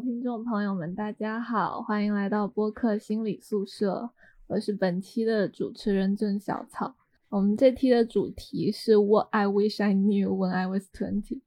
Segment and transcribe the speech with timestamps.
[0.00, 4.10] 听众朋友们，大家好，欢迎来到播客心理宿舍，
[4.46, 6.96] 我是本期的主持人郑小草。
[7.28, 11.42] 我们这期的主题是 What I Wish I Knew When I Was Twenty。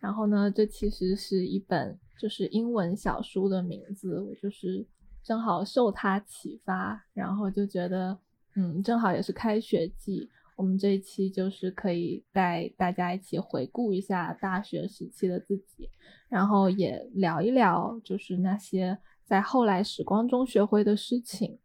[0.00, 4.84] 然后呢，这其实是一本就是英文小书的名字，我就是
[5.22, 8.18] 正好受它启发，然后就觉得，
[8.56, 10.28] 嗯，正好也是开学季。
[10.56, 15.90] 我们这一期就是可以带大家一起回顾一下大学时期的自己，
[16.28, 21.58] 然后也聊一聊就是那些在后来时光中学会的事情。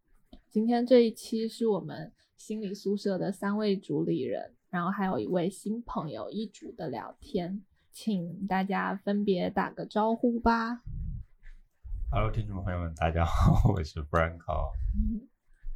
[0.49, 10.81] 今天这一期是我们心理宿舍的三位主理人，然后还有一位新朋友一组的聊天，请大家分别打个招呼吧。
[12.09, 14.71] Hello，听众朋友们，大家好， 我是 Franco，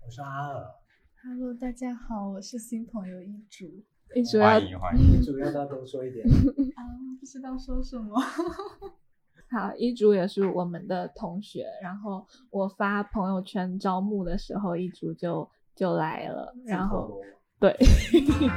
[0.04, 0.81] 我是阿尔。
[1.24, 3.68] Hello，大家好，我是新朋友一竹。
[4.16, 6.26] 一竹欢迎欢迎，一竹要不要多说一点？
[6.76, 6.82] 啊，
[7.20, 8.20] 不知道说什么。
[9.52, 17.22] 好，一竹也是我们的同学，然后我发朋友圈招募的时候，一竹就就来了，然后
[17.60, 17.72] 对，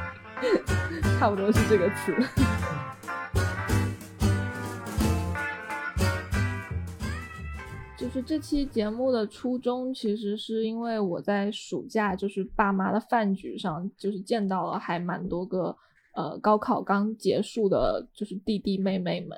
[1.21, 2.15] 差不多是这个词。
[8.15, 15.77] 就这期节目的初衷，其实是因为我在暑假就是爸妈的饭局上，就是见到了还蛮多个
[16.15, 19.37] 呃高考刚结束的，就是弟弟妹妹们。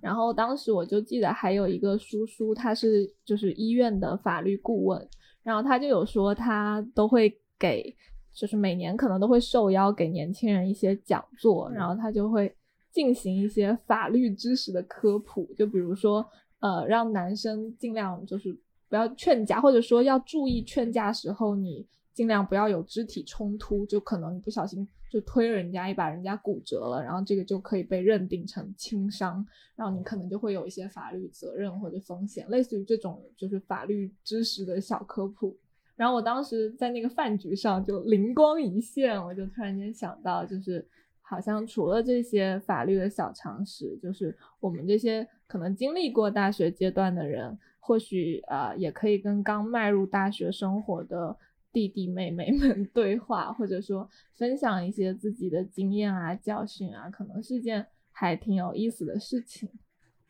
[0.00, 5.06] 然后当时我就记得还有一个叔叔，他是就是医院的法律顾问，
[5.42, 7.94] 然后他就有说他都会给，
[8.32, 12.56] 就是每年可能都会受邀给年轻人一些讲座，然后他就会
[12.90, 16.26] 进行一些法律知识的科普，就比如说。
[16.64, 18.50] 呃，让男生尽量就是
[18.88, 35.54] 不要劝架，或者说要注意劝架时候，你尽量不要有肢体冲突，就可能你不小心就推人家一把，人家骨折了，然后这个就可以被认定成轻伤，然后你可能就会有一些法律责任或者风险，类似于这种就是法律知识的小科普。
[35.96, 40.88] 然后我当时在那个饭局上就灵光一现，我就突然间想到，就是
[41.26, 45.26] 好像除了这些法律的小常识，就是我们这些。
[45.46, 51.36] 可能经历过大学阶段的人，或许呃也可以跟刚迈入大学生活的
[51.70, 59.68] 弟弟妹妹们 对话，或者说分享一些自己的经验啊、教训啊，可能是件还挺有意思的事情。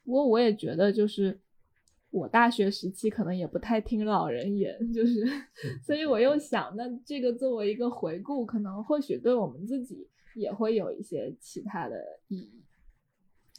[0.05, 1.39] 不过我也觉得，就是
[2.11, 5.25] 我大学时期可能也不太听老人言， 就是
[5.83, 12.63] 所以我又想，那这个作为一个回顾，可能或许对我们自己也会有一些其他的意义。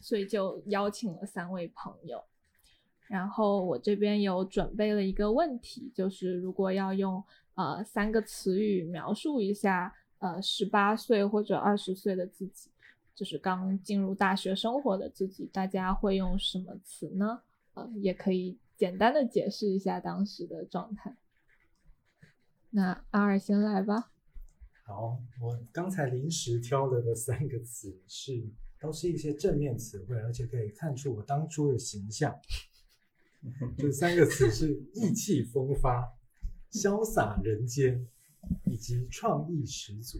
[0.02, 2.24] 所以就邀请了三位朋友，
[3.08, 7.24] 然后我这边有准备了一个问题，就是如果要用
[7.56, 12.69] 呃三个词语描述一下呃十八岁或者二十岁的自己，
[13.16, 17.42] 就是刚进入大学生活的自己，大家会用什么词呢？
[17.74, 21.16] 呃，也可以简单的解释一下当时的状态。
[22.69, 24.12] 那阿尔先来吧。
[24.85, 28.47] 好，我刚才临时挑了的三个词是。
[28.78, 32.40] 都是一些正面词汇，而且可以看出我当初的形象。
[33.79, 36.13] 这三个词是意气风发、
[36.72, 38.06] 潇洒人间
[38.66, 40.19] 以及创意十足。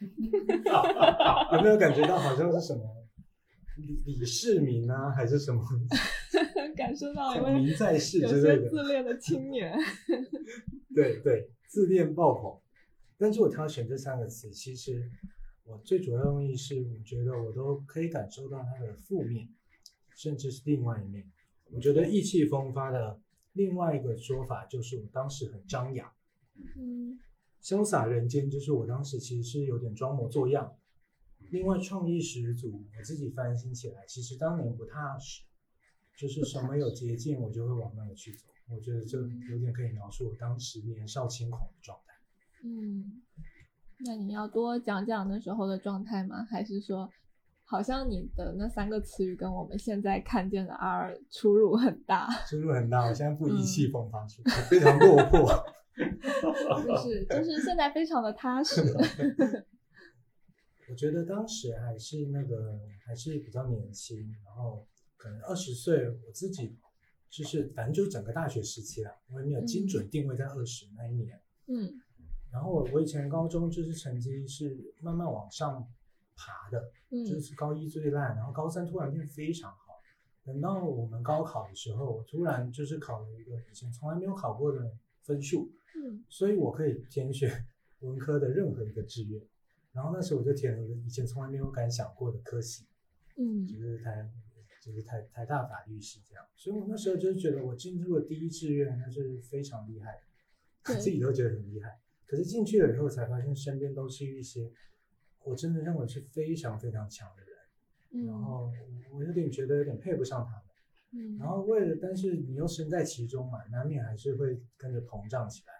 [0.00, 2.82] 有没有感觉到好像是什么
[3.76, 5.62] 李李世民啊，还是什么？
[6.74, 9.76] 感受到一位名在世之类的自恋的青年。
[10.94, 12.58] 对对，自恋爆棚。
[13.18, 15.10] 但是我挑选这三个词，其实。
[15.66, 19.48] 我最主要用意是，我觉得我都可以感受到它的负面，
[20.14, 21.26] 甚至是另外一面。
[21.70, 23.18] 我觉得意气风发的
[23.54, 26.12] 另外一个说法就是我当时很张扬，
[26.76, 27.18] 嗯，
[27.62, 30.76] 潇洒人间就是我当时其实是有点装模作样。
[31.50, 35.44] 另外创意十足，我自己翻新起来，其实当年不踏实，
[36.18, 38.48] 就是什么有捷径我就会往那里去走。
[38.68, 42.13] 我觉得这有点可以描述我当时年少轻狂的状态。
[42.64, 43.22] 嗯。
[44.06, 46.44] 那你要多讲讲那时候的状态吗？
[46.50, 47.08] 还是说，
[47.64, 52.28] 好像你的那三个词语跟我们现在看见的 R 出入很大？
[52.50, 54.26] 出入很大，我现在不意气风发，
[54.68, 55.48] 非常落魄。
[55.96, 58.82] 就是就是现在非常的踏实。
[60.90, 64.84] 我觉得当时还是那个还是比较年轻，然后
[65.16, 66.76] 可能二十岁，我自己
[67.30, 71.40] 就是反正就整个大学时期了，我也没有精准定位在二十那一年。
[71.68, 72.00] 嗯。
[72.54, 75.84] 然后我我以前高中就是成绩是慢慢往上
[76.36, 80.00] 爬的，就是高一最烂，然后高三突然变非常好。
[80.44, 84.92] 等到我们高考的时候，我突然就是考了一个以前从来没有考过的
[85.22, 87.66] 分数，嗯，所以我可以填选
[88.00, 89.42] 文科的任何一个志愿。
[89.92, 92.86] 然后那时候我就填了一个以前从来没有敢想过的科系，
[93.36, 94.30] 嗯，就是台
[94.80, 96.44] 就是台台大法律系这样。
[96.54, 101.98] 所以我那时候就是觉得我进入了第一志愿，那是非常厉害的，对自己都觉得很厉害。
[102.26, 104.70] 可是进去了以后才发现，身边都是一些
[105.44, 107.56] 我真的认为是非常非常强的人，
[108.12, 108.72] 嗯，然后
[109.12, 110.62] 我有点觉得有点配不上他们。
[111.16, 115.72] 嗯，然后为了，但是你又身在其中嘛，难免还是会跟着膨胀起来。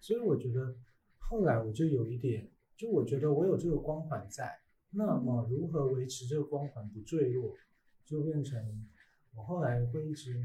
[0.00, 0.74] 所以我觉得
[1.18, 4.58] 后来我就有一点，就我觉得我有这个光环在，
[4.92, 7.54] 那么如何维持这个光环不坠落，
[8.06, 8.88] 就变成
[9.34, 10.40] 我后来会一直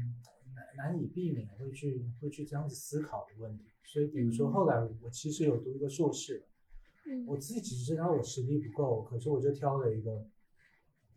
[0.76, 3.64] 难难以避免会去会去这样子思考的问题。
[3.82, 6.44] 所以比如说后来我其实有读一个硕士，
[7.06, 10.26] 嗯我自己只知道我实力不够，可是我就挑了一个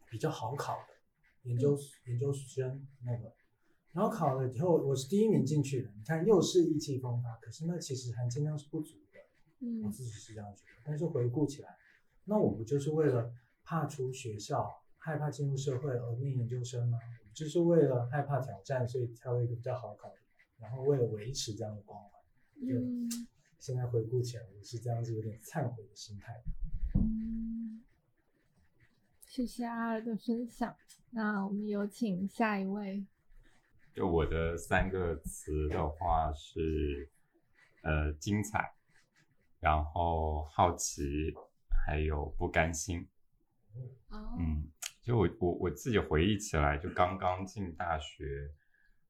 [0.10, 3.34] 比较好考的研究、研究生那个，
[3.94, 5.92] 然后考了以后我是第一名进去的。
[5.98, 9.20] 你看又是意气风发，可是那其实含金量是不足的，
[9.82, 10.82] 我嗯自己是这样觉得。
[10.84, 11.76] 但是回顾起来，
[12.26, 13.34] 那我不就是为了
[13.64, 16.98] 怕出学校、害怕进入社会而念研究生吗？
[17.38, 20.16] 我就是为了害怕挑战，所以挑了一个比较好考的，
[20.58, 22.20] 然后为了维持这样的光环。
[22.64, 23.08] 嗯
[23.60, 26.42] 现在回顾起来，我是这样子有点忏悔的心态。
[26.96, 27.84] 嗯，
[29.28, 30.76] 谢谢阿尔的分享。
[31.12, 33.06] 那我们有请下一位。
[33.94, 37.08] 就我的三个词的话是，
[37.84, 38.74] 呃，精彩，
[39.60, 41.32] 然后好奇，
[41.86, 43.08] 还有不甘心。
[44.10, 44.72] 哦，嗯，
[45.08, 48.52] 就我我我自己回忆起来，就刚刚进大学，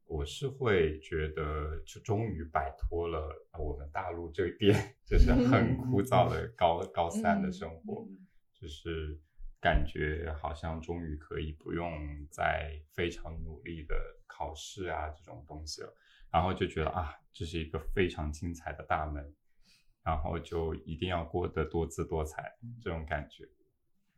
[0.06, 3.28] 我是会觉得，就终于摆脱了
[3.58, 8.08] 我们大陆这边 就是很枯燥的高高三的生活，
[8.54, 9.20] 就是
[9.60, 11.92] 感觉好像终于可以不用
[12.30, 13.96] 再非常努力的
[14.28, 15.92] 考试啊这种东西了，
[16.32, 19.34] 然后就觉得啊，这是一个非常精彩的大门，
[20.04, 23.50] 然后就一定要过得多姿多彩这种感觉。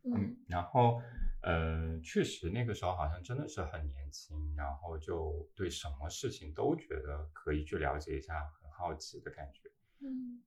[0.02, 1.00] 嗯然后
[1.42, 9.70] 呃，确实那个时候好像真的是很年轻，然后就对什么事情都觉得可以去了解一下，很好奇的感觉。
[10.02, 10.42] 嗯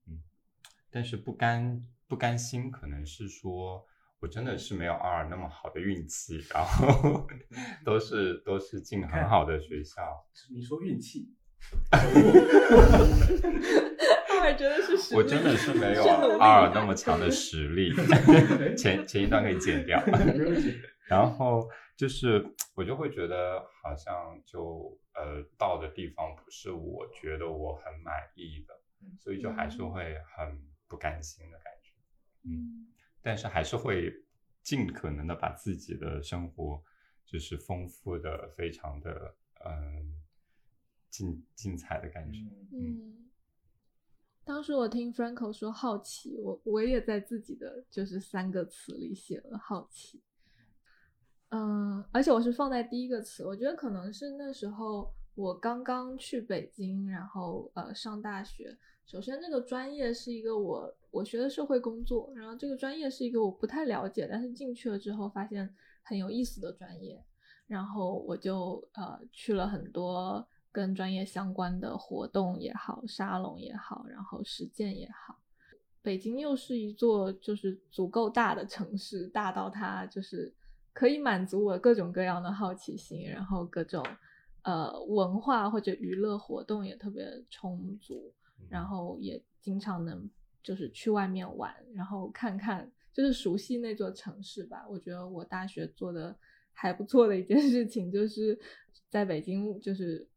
[0.91, 3.83] 但是不甘不甘心，可能是说
[4.19, 7.25] 我真的是没有二那么好的运气，然后
[7.83, 10.23] 都是都是进很好的学校。
[10.51, 11.33] 你说运气，
[14.43, 16.03] 阿尔真的是实力我真的是没有
[16.39, 17.93] 阿尔那么强的实力，
[18.75, 20.01] 前前一段可以剪掉。
[21.07, 22.43] 然后就是
[22.75, 28.73] 我就会觉得好像就呃到的地方不是我觉得我很满意的，
[29.19, 31.91] 所以就还是会很不甘心的感觉。
[32.45, 32.87] 嗯
[33.21, 34.13] 但是还是会
[34.61, 36.83] 尽可能的把自己的生活
[37.25, 39.33] 就是丰富的非常的
[39.65, 40.13] 嗯
[41.09, 42.39] 精精彩的感觉。
[42.73, 43.29] 嗯，
[44.45, 50.21] 当时我听 Franco 说好奇，我我也在自己的就是三个词里写了好奇。
[51.49, 58.77] 嗯，而且我是放在第一个词，我觉得可能是那时候我刚刚去北京，然后呃上大学。
[59.05, 67.23] 首先，这个专业是一个我我学的社会工作，然后这个专业是一个我不太了解，但是进去了之后发现很有意思的专业，
[67.67, 75.39] 然后我就呃去了很多跟专业相关的活动也好，沙龙也好，然后实践也好。
[76.01, 80.53] 北京又是一座就是足够大的城市，大到它就是
[80.91, 84.03] 可以满足我各种各样的好奇心，然后各种
[84.63, 88.33] 呃文化或者娱乐活动也特别充足，
[88.67, 90.29] 然后也经常能
[90.61, 94.85] 就是去外面玩，然后看看就是熟悉那座城市吧。
[94.89, 96.35] 我觉得我大学做的
[96.73, 98.59] 还不错的一件事情，就是
[99.09, 100.27] 在北京就是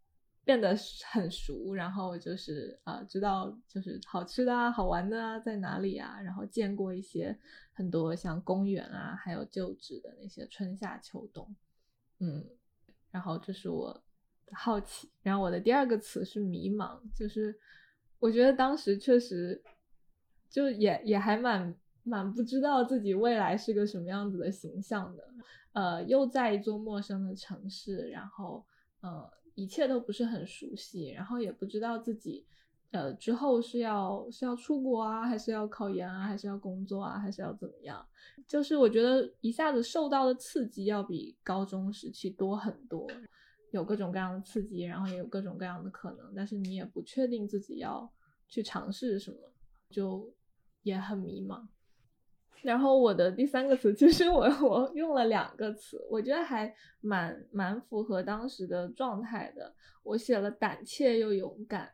[0.47, 0.76] 变得
[1.11, 7.37] 很熟，然后就是呃知道就是好吃的啊、好玩的啊在哪里啊，然后见过一些
[7.73, 11.57] 很多像公园啊，还有旧址的那些春夏秋冬，
[12.21, 12.47] 嗯，
[13.11, 14.05] 然后这是我
[14.53, 17.59] 好奇，然后我的第二个词是迷茫，就是
[18.21, 19.61] 我觉得当时确实
[20.49, 21.75] 就也也还蛮
[22.05, 25.25] 蛮不知道自己未来是个什么样子的形象的，
[25.73, 28.65] 呃，又在一座陌生的城市，然后
[29.00, 32.46] 呃，一切都不是很熟悉，然后也不知道自己
[32.92, 38.06] 呃之后是要是要出国啊，还是要考研啊，还是要工作啊，还是要怎么样？
[38.46, 43.04] 就是我觉得一下子受到的刺激要比高中时期多很多，
[43.72, 48.08] 有各种各样的刺激，然后也有各种各样的可能，但是你也不确定自己要
[48.46, 49.38] 去尝试什么，
[49.90, 50.32] 就
[50.82, 51.66] 也很迷茫。
[52.66, 59.73] 然后我的第三个词，其实我 我用了两个词，我觉得还蛮蛮符合当时的状态的。
[60.02, 61.88] 我写了胆怯又勇敢，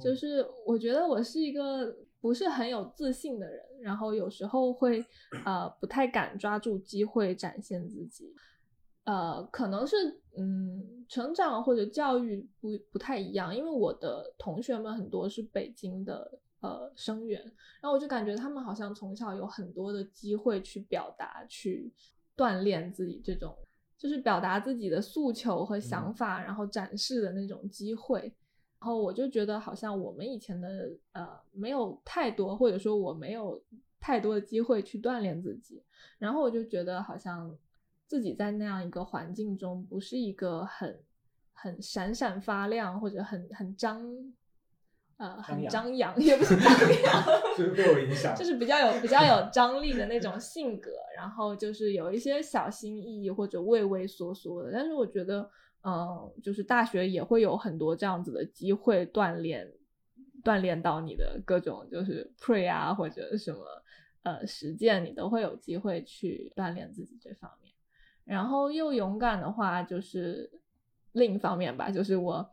[0.00, 5.04] 就是我觉得我是一个不是很有自信的人，然后有时候会
[5.44, 8.32] 呃不太敢抓住机会展现自己。
[9.04, 9.96] 呃，可能是
[10.38, 17.38] 嗯，成长或者教育不不太一样，因为我的同学们很多是北京的呃生源，
[17.80, 21.92] 然后我就感觉他们好像从小有很多的机会去表达、去
[22.34, 23.54] 锻炼自己这种，
[23.98, 28.32] 就是表达自己的诉求和想法，然后展示的那种机会。
[28.80, 33.62] 然后我就觉得好像我们以前的呃没有太多，或者说我没有
[34.00, 35.82] 太多的机会去锻炼自己，
[36.18, 37.54] 然后我就觉得好像。
[38.04, 41.00] 自己在那样一个环境中，不是一个很
[41.54, 44.04] 很闪闪发亮或者很很张
[45.22, 46.66] 呃很张扬， 也不是张
[47.04, 47.24] 扬，
[47.56, 54.72] 就是被我影响，就是比较有比较有张力的那种性格，然后就是有一些小心翼翼或者畏畏缩缩的。
[54.72, 55.48] 但是我觉得，
[55.84, 59.72] 嗯，就是大学也会有很多这样子的机会锻炼
[60.42, 63.60] 锻炼到你的各种就是 pray 啊或者什么
[64.24, 67.72] 呃实践，你都会有机会去锻炼自己这方面。
[68.24, 70.50] 然后又勇敢的话，就是
[71.12, 72.50] 另一方面吧，就是我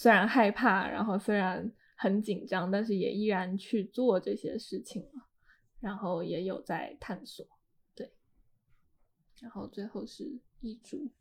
[0.00, 5.28] 虽然害怕，然后虽然很紧张，但是也依然去做这些事情了，
[5.78, 7.46] 然后也有在探索，
[7.94, 8.10] 对。
[9.42, 11.12] 然后最后是一组，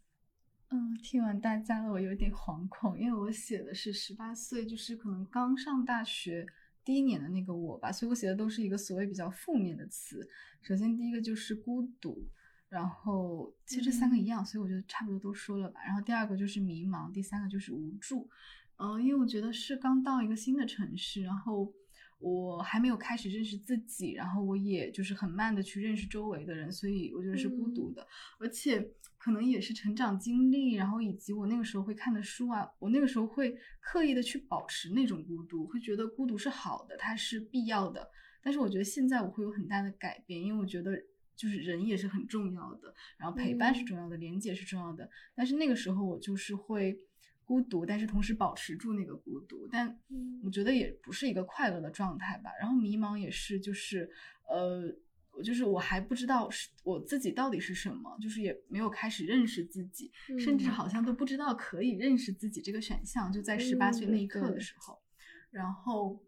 [0.70, 6.48] 嗯，听完大家的我有点惶恐，因为我写的是十八岁，就是可能刚上大学
[6.86, 10.26] 第一年的那个我吧，所以我写的都是一个所谓比较负面的词。
[10.62, 12.30] 首先第一个就是孤独。
[12.70, 15.84] 然后其实这三个一样，所以我觉得差不多都说了吧。
[15.84, 18.30] 然后第二个就是迷茫，第三个就是无助。
[18.82, 21.72] 嗯，因为我觉得是刚到一个新的城市，然后
[22.20, 28.08] 我还没有开始认识自己，然后我也就是很慢的去认识周围的人，所以我觉得是孤独的。
[28.40, 38.10] 而且可能也是成长经历，然后以及我那个时候会看的书啊，我那个时候会刻意的去保持那种孤独，会觉得孤独是好的，它是必要的。
[38.42, 40.92] 但是我觉得现在我会有很大的改变，因为我觉得。
[41.40, 45.10] 就是人也是很重要的，然后陪伴是重要的，连接是重要的。
[45.34, 47.00] 但是那个时候我就是会
[47.50, 50.00] 孤独，但是同时保持住那个孤独，但
[50.44, 52.52] 我觉得也不是一个快乐的状态吧。
[52.62, 54.08] 然后迷茫也是，就是
[54.48, 54.84] 呃，
[55.32, 65.02] 我就是我还不知道是我自己到底是什么，就是也没有开始认识自己，甚至好像都不知道可以认识自己这个选项，就在十八岁那一刻的时候，
[65.50, 66.24] 然后。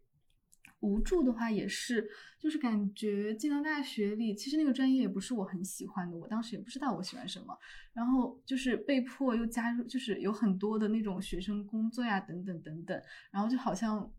[0.82, 2.08] 无助的话也是，
[2.38, 7.58] 就是感觉进到大学里，其实那个专业也不是我很喜欢的，我当时也不知道我喜欢什么，
[7.94, 14.12] 然后就是被迫又加入，就是有很多的那种学生工作呀，等等等等，然后就好像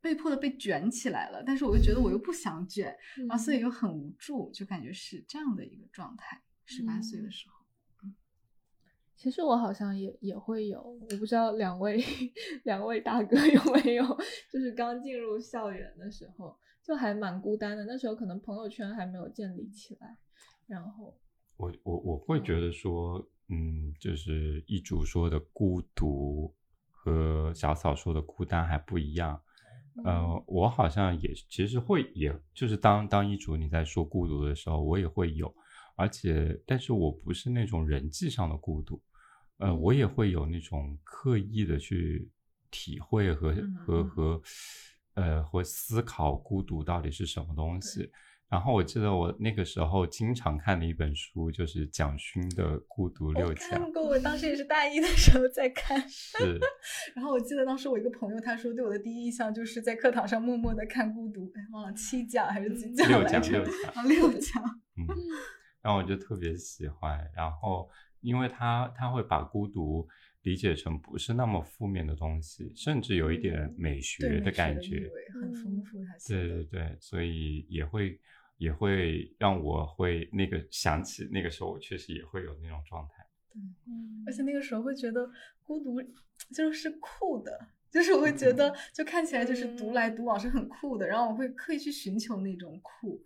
[0.00, 2.96] 被迫的被卷起来了，但是我又觉得我又不想卷，
[3.28, 6.42] 然后所以又很无助，就感觉是这样的一个状态。
[6.64, 7.57] 十八岁的时候。
[9.18, 12.00] 其实我好像也也会有，我不知道两位
[12.62, 14.04] 两位大哥有没有，
[14.52, 17.84] 就是刚进入校园的时候，就还蛮孤单的。
[17.84, 20.16] 那时候可能朋友圈还没有建立起来。
[20.68, 21.12] 然后
[21.56, 26.54] 我我我会觉得说，嗯，就是一主说的孤独
[26.92, 29.42] 和小草说的孤单还不一样。
[30.04, 35.52] 呃，我好像也其实会，也就是当当一主你在说孤独的时候，我也会有，
[35.96, 39.02] 而且但是我不是那种人际上的孤独。
[39.58, 42.30] 呃，我也会有那种刻意的去
[42.70, 44.42] 体会和和和，
[45.14, 48.10] 呃，或思考孤独到底是什么东西。
[48.48, 53.68] 然后我记得我那个时候经常看的一本书就是蒋勋的《孤独六讲》。
[53.70, 56.00] 看过，我当时也是大一的时候在看。
[56.08, 56.58] 是。
[57.14, 63.92] 然后我记得当时我一个朋友他说对我的第一印象就是在课堂上默默的看《孤独》，哎，忘了七讲还是几讲六讲，六讲。
[63.92, 64.62] 啊，六讲。
[64.96, 65.04] 嗯。
[65.82, 67.90] 然后我就特别喜欢，然后。
[68.20, 70.06] 因为他他会把孤独
[70.42, 75.98] 理解成不是那么负面的东西，甚至有一点美学的感觉，很丰富。
[76.26, 78.20] 对对对，所以也会
[78.56, 83.26] 也会让我会那个想起那个时候，我确实也会有那种状态。
[83.52, 83.60] 对，
[84.26, 85.28] 而且那个时候会觉得
[85.62, 86.00] 孤独
[86.54, 87.58] 就是酷的。
[87.90, 93.20] 就是我会觉得，就看起来就是独来独往是很酷的，然后我会刻意去寻求那种酷。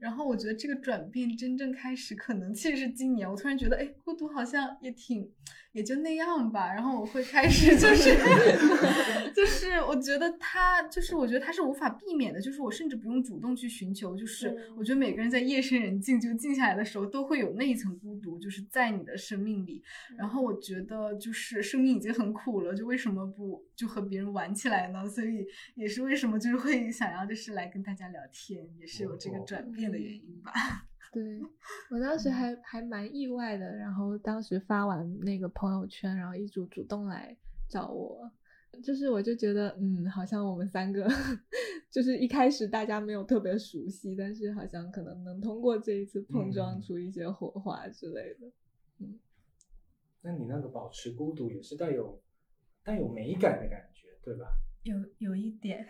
[0.00, 5.30] 然后我觉得这个转变真正开始，可能其实是今年，我突然觉得，哎，孤独好像也挺。
[5.72, 8.14] 也就那样吧，然后我会开始就是，
[9.34, 19.82] 就是我觉得他就是我觉得他是无法避免的，就是我甚至不用主动去寻求，就是我觉得每个人在夜深人静就静下来的时候，都会有那一层孤独，就是在你的生命里。
[20.18, 25.06] 然后我觉得就是生命已经很苦了，就为什么不就和别人玩起来呢？
[25.08, 30.52] 所以也是为什么就是会想要就是来跟大家聊天，也是有这个转变的原因吧。
[31.12, 31.38] 对
[31.90, 37.36] 我当时还还蛮意外的，然后当时发完那个朋友圈，然后一组主动来
[37.68, 38.30] 找我，
[38.82, 41.06] 就是我就觉得，嗯，好像我们三个
[41.92, 48.50] 就是一开始大家没有特别熟悉，但是好像可能能通过这一次碰撞出一些火花之类的，
[49.00, 49.20] 嗯，
[50.22, 52.22] 那你那个保持孤独也是带有
[52.82, 53.91] 带有美感的感觉，
[54.22, 54.46] 对吧？
[54.82, 55.86] 有有一点，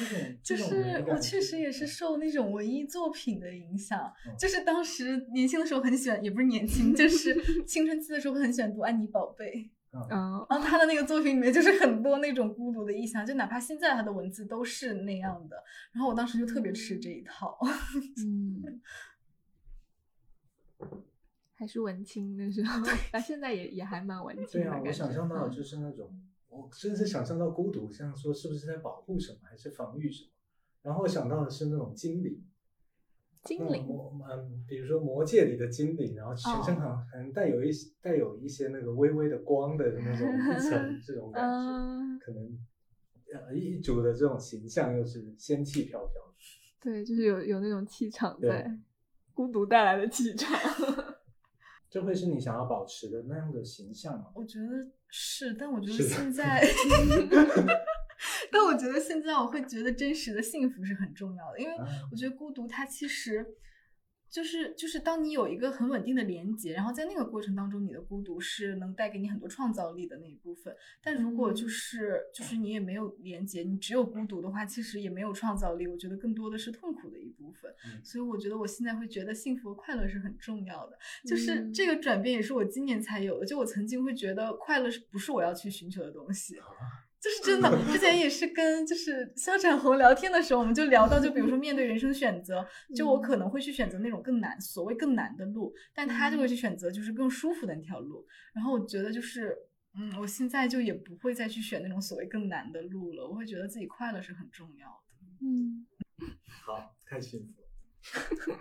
[0.00, 7.34] 嗯 就是我确实也是受那种文艺作品的影响，嗯就是当时年轻的时候很喜欢，也不是年轻，就是
[7.66, 9.70] 青春期的时候很喜欢读安妮宝贝。
[9.94, 15.62] 嗯嗯然后他的那个作品里面就是很多那种孤独的意象，就哪怕现在他的文字都是那样的。
[15.92, 17.58] 然后我当时就特别吃这一套。
[18.24, 18.80] 嗯，
[21.54, 22.80] 还是文青的时候，
[23.12, 24.88] 那现在也也还蛮文青对啊，的感觉。
[24.88, 26.10] 我想象到就是那种，
[26.52, 30.30] 我甚至想象到孤独，像说是不是在保护什么，还是防御什么？
[30.82, 32.44] 然后我想到的是那种精灵，
[33.44, 42.58] 精灵，魔嗯，比如说魔界里的精灵，然后全身好像可能带有一些带有一些那个微微的光的那种一层 这种感觉，嗯，可能
[43.32, 46.22] 呃一组的这种形象又是仙气飘飘。
[46.80, 48.78] 对，就是有有那种气场对在，
[49.32, 50.50] 孤独带来的气场。
[51.88, 54.32] 这会是你想要保持的那样的形象吗？
[54.34, 56.32] 我觉得是，但我觉得现。
[56.32, 56.66] 在，
[58.50, 61.86] 但我觉得现在我会觉得真实的幸福是很重要的，因为啊。
[62.10, 63.46] 我觉得孤独它其实
[64.32, 70.74] 就是就是当你有一个很稳定的连接，然后在那个过程当中，你的孤独是能带给你很多创造力的那一部分。
[71.02, 75.86] 但如果就嗯是就是你也没有连接，你只有孤独的话，其实也没有创造力。
[75.86, 77.70] 我觉得更多的是痛苦的一部分。
[77.84, 80.98] 嗯所以我觉得我现在会觉得幸福和快乐是很重要的。
[81.26, 83.44] 就是嗯这个转变也是我今年才有的。
[83.44, 86.56] 就我曾经会觉得快乐是不是我要去寻求的东西，
[87.22, 87.70] 就是真的。
[87.92, 98.26] 之前也是跟就是肖展宏聊天的时候，我们就聊到，就比如说面对人生选择，就我可能会去选择那种更难，所谓更难的路，但他就会去选择就是更舒服的那条路。
[98.52, 99.56] 然后我觉得就是。
[99.94, 105.26] 嗯，我现在就也不会再去选那种所谓更难的路了，我会觉得自己快乐是很重要的。
[105.42, 105.86] 嗯，
[106.64, 108.58] 好，太幸福了。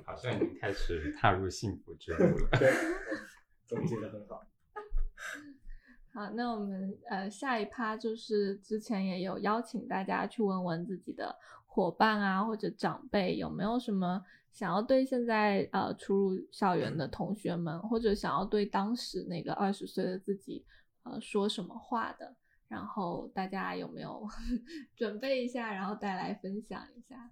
[0.06, 2.48] 好像已经开始踏入幸福之路了。
[2.58, 2.72] 对，
[3.68, 4.42] 总结的很好。
[6.12, 11.34] 好，那我们呃下一趴就是之前也有邀请大家去问问自己的
[11.66, 20.66] 伙伴啊或者长辈有没有什么想要对现在呃初入校园的同学们，或者想要对当时那个二十岁的自己
[21.04, 22.34] 呃说什么话的，
[22.66, 24.26] 然后大家有没有
[24.96, 27.30] 准备一下，然后带来分享一下？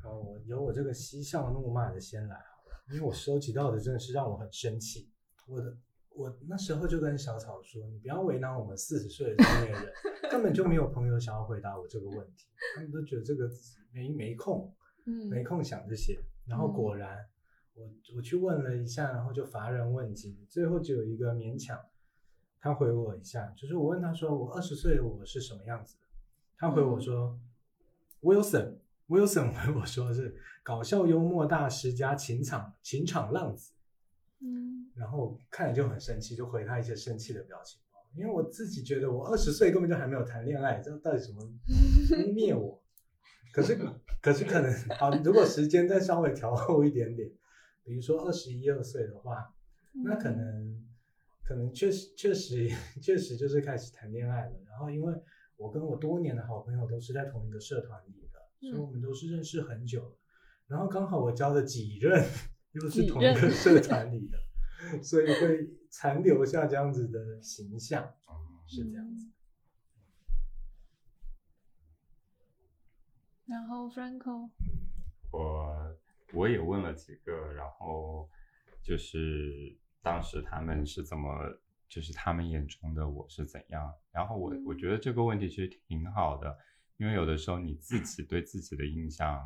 [0.00, 5.10] 好，我由我这个嬉笑怒骂的先来好了，因为我收集到的真的是让我很生气。
[5.48, 5.76] 我的
[6.16, 9.92] 我那时候就跟小草说，你不要为难我们四十岁的中年人，
[10.30, 12.46] 根本就没有朋友想要回答我这个问题，
[12.76, 13.50] 他们都觉得这个
[13.92, 14.72] 没没空，
[15.06, 16.18] 嗯，没空想这些。
[16.46, 17.26] 然后果然，
[17.74, 21.78] 我我去问了一下，然后就乏人问津，最后只有一个勉强，
[22.60, 26.02] 他回我一下，就是我问他说我二十岁的我是什么样子的，
[26.56, 27.38] 他回我说、
[28.22, 28.76] Wilson
[29.08, 33.73] Wilson 回我说是搞笑幽默大师加情场情场浪子，
[34.44, 42.80] 嗯然后看了就很生气，就回他一些生气的表情包，因为我自己觉得我二十岁根本就还没有谈恋爱，这到底怎么污 蔑我？
[43.52, 43.78] 可是
[44.20, 47.28] 可是可能好，如果时间再稍微调后一点点，
[47.82, 49.54] 比如说二十一二岁的话，
[50.04, 50.84] 那可能
[51.44, 52.70] 可能确实确实
[53.02, 54.56] 确实就是开始谈恋爱了。
[54.68, 55.14] 然后因为
[55.56, 60.16] 我跟我多年的好朋友都是在同一个社团里的，所以我们都是认识很久了。
[60.66, 62.24] 然后刚好我交了几任
[62.74, 68.14] 又是同一个 社团里的，所以会残留下这样子的形象，
[68.66, 69.30] 是这样子。
[73.46, 74.50] 然后 Franco，
[75.30, 75.96] 我
[76.32, 78.28] 我也问了几个，然后
[78.82, 81.30] 就是当时他们是怎么，
[81.86, 83.94] 就是他们眼中的我是怎样。
[84.10, 86.58] 然后我我觉得这个问题其实挺好的，
[86.96, 89.40] 因为有的时候你自己对自己的印象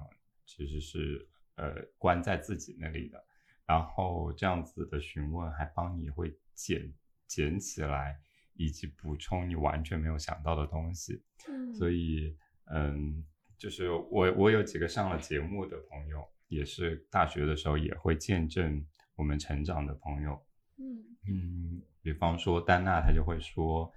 [0.46, 3.22] 其实是呃关在自己那里的，
[3.66, 6.92] 然后这样子的询问还帮你会捡
[7.26, 8.18] 捡起来，
[8.54, 11.22] 以及补充你完全没有想到的东西。
[11.48, 12.36] 嗯所以，
[12.72, 13.24] 嗯，
[13.58, 18.84] 就是我我有几个上了节目的朋友，也是大学的时候也会见证
[19.16, 20.40] 我们成长的朋友，
[20.78, 23.92] 嗯嗯，比方说丹娜，她就会说，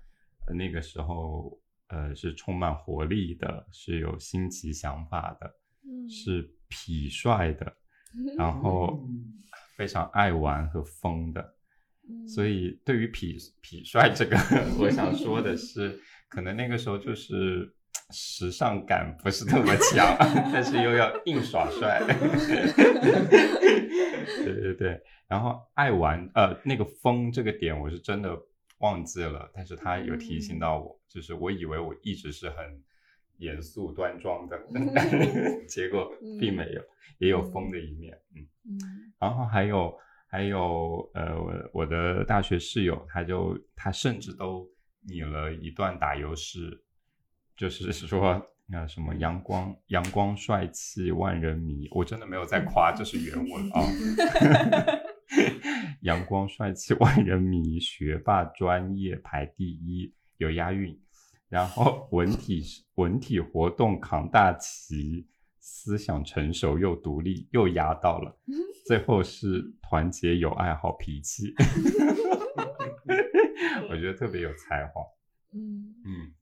[0.47, 7.71] 呃那个时候，呃，是充满活力的，是有新奇想法的，嗯是痞帅的，
[8.37, 9.07] 然后
[9.77, 11.41] 非常爱玩和疯的。
[11.41, 14.35] 嗯所以对于痞痞帅这个，
[14.79, 17.71] 我想说的是，可能那个时候就是
[18.09, 20.17] 时尚感不是那么强，
[20.51, 22.01] 但是又要硬耍帅。
[24.43, 28.37] 对对对，然后爱玩，呃，那个疯这个点我是真的
[28.79, 32.83] 忘记了，但是他有提醒到我，就是我以为我一直是很
[33.41, 34.57] 严肃端庄的，
[35.67, 36.81] 结果并没有，
[37.17, 38.47] 也有疯的一面，嗯。
[38.65, 38.79] 嗯
[39.19, 44.67] 然后还有还有呃，我我的大学室友，他就他甚至都
[45.07, 46.81] 拟了一段打油诗，
[47.57, 53.81] 就是说那什么阳光阳光帅气万人迷，我真的没有在夸，这是原文啊。
[56.01, 60.99] 阳光帅气万人迷，学霸专业排第一，有押韵。
[61.51, 62.63] 然后文体
[62.95, 65.27] 文体活动扛大旗，
[65.59, 68.39] 思想成熟又独立，又压到了。
[68.87, 71.53] 最后是团结友爱好脾气，
[73.89, 75.01] 我觉得特别有才华。
[75.53, 76.33] 嗯嗯，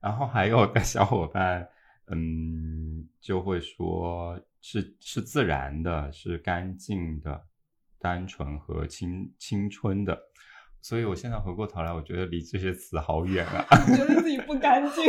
[0.00, 1.68] 然后还有的小伙伴，
[2.06, 7.44] 嗯，就会说是是自然的，是干净的，
[7.98, 10.16] 单纯和青青春的。
[10.82, 13.64] 所以我现在回过头来，我觉得离这些词好远啊。
[13.96, 15.04] 觉得自己不干净。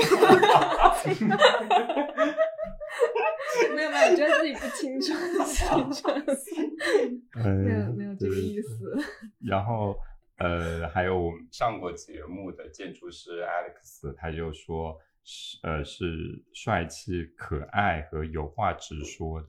[3.75, 6.23] 没 有没有，觉得自己不青春， 青春。
[7.65, 8.95] 没有没有这个意思。
[9.39, 9.97] 然后
[10.37, 16.05] 呃，还有我们上过节目的建筑师 Alex，他就说是呃是
[16.53, 19.47] 帅气、可爱和有话直说的。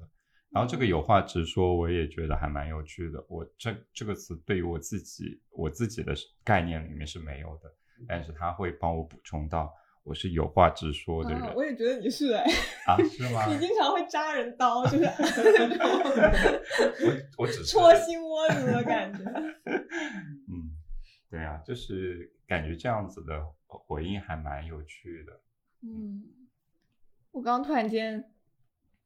[0.54, 3.22] 然后这个有话直说，我也觉得还蛮有趣的。
[3.28, 6.14] 我这这个词对于我自己我自己的
[6.44, 7.68] 概念里面是没有的，
[8.06, 11.52] 但是他会帮我补充到我是有话直说的人。
[11.56, 12.44] 我也觉得你是哎，
[12.86, 13.46] 啊是吗？
[13.52, 15.04] 你经常会扎人刀，就是
[17.04, 19.24] 我我只是戳心窝子的感觉。
[20.46, 20.70] 嗯，
[21.28, 25.32] 对啊，就是感觉这样子的回应还蛮有趣的。
[25.82, 26.22] 嗯，
[27.32, 28.30] 我刚突然间。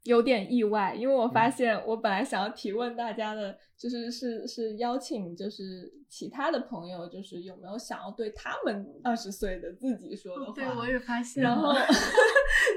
[0.05, 10.53] 有点意外，因为我发现我本来想要提问大家的，就是是是邀请，就是其他的朋友，就是有没有想要对他们二十岁的自己说的话。
[10.53, 11.43] 对，我也发现。
[11.43, 11.73] 然 后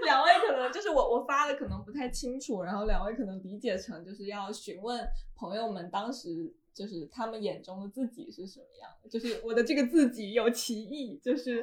[0.06, 6.54] 两位可能就是我我发的可能不太清楚，然后两位可能理解成就是要询问朋友们当时。
[6.74, 9.10] 就是他们眼中的自己是什么样的？
[9.10, 11.62] 就是我的这个自己有歧义，就是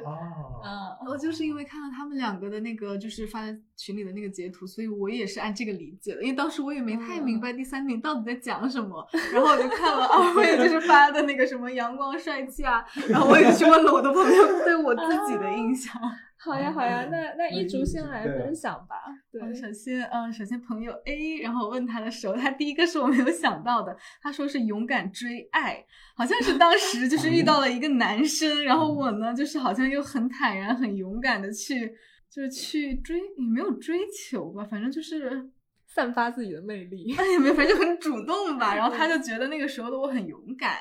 [0.63, 6.21] 啊，我就是因为看到他们两个的那个，就是发在群里的那个截图，所以我也是按这个理解的。
[6.21, 15.99] 因为当时我也没太明白第三名到底在讲什么，然后我就看了二位就是发的那个什么阳光帅气啊，然后我也去问了我的朋友对我自己的印象。
[16.41, 18.95] 好呀，好呀，那那一竹先来分享吧。
[19.29, 25.83] 对，首先，嗯，首先朋友 A，然后我问他的时候，他第一个是我没有想到的，他说是勇敢追爱，
[26.15, 31.93] 好像是当时就是遇到了一个男生，然后我呢，就是好像又很坦然、很勇敢的去，
[32.29, 33.99] 就是去追，也没有追
[34.29, 35.49] 求吧，反正就是
[35.87, 38.73] 散发自己的魅力， 哎也没，反正就很主动吧。
[38.73, 40.77] 然后他就觉得那个时候的我很勇敢，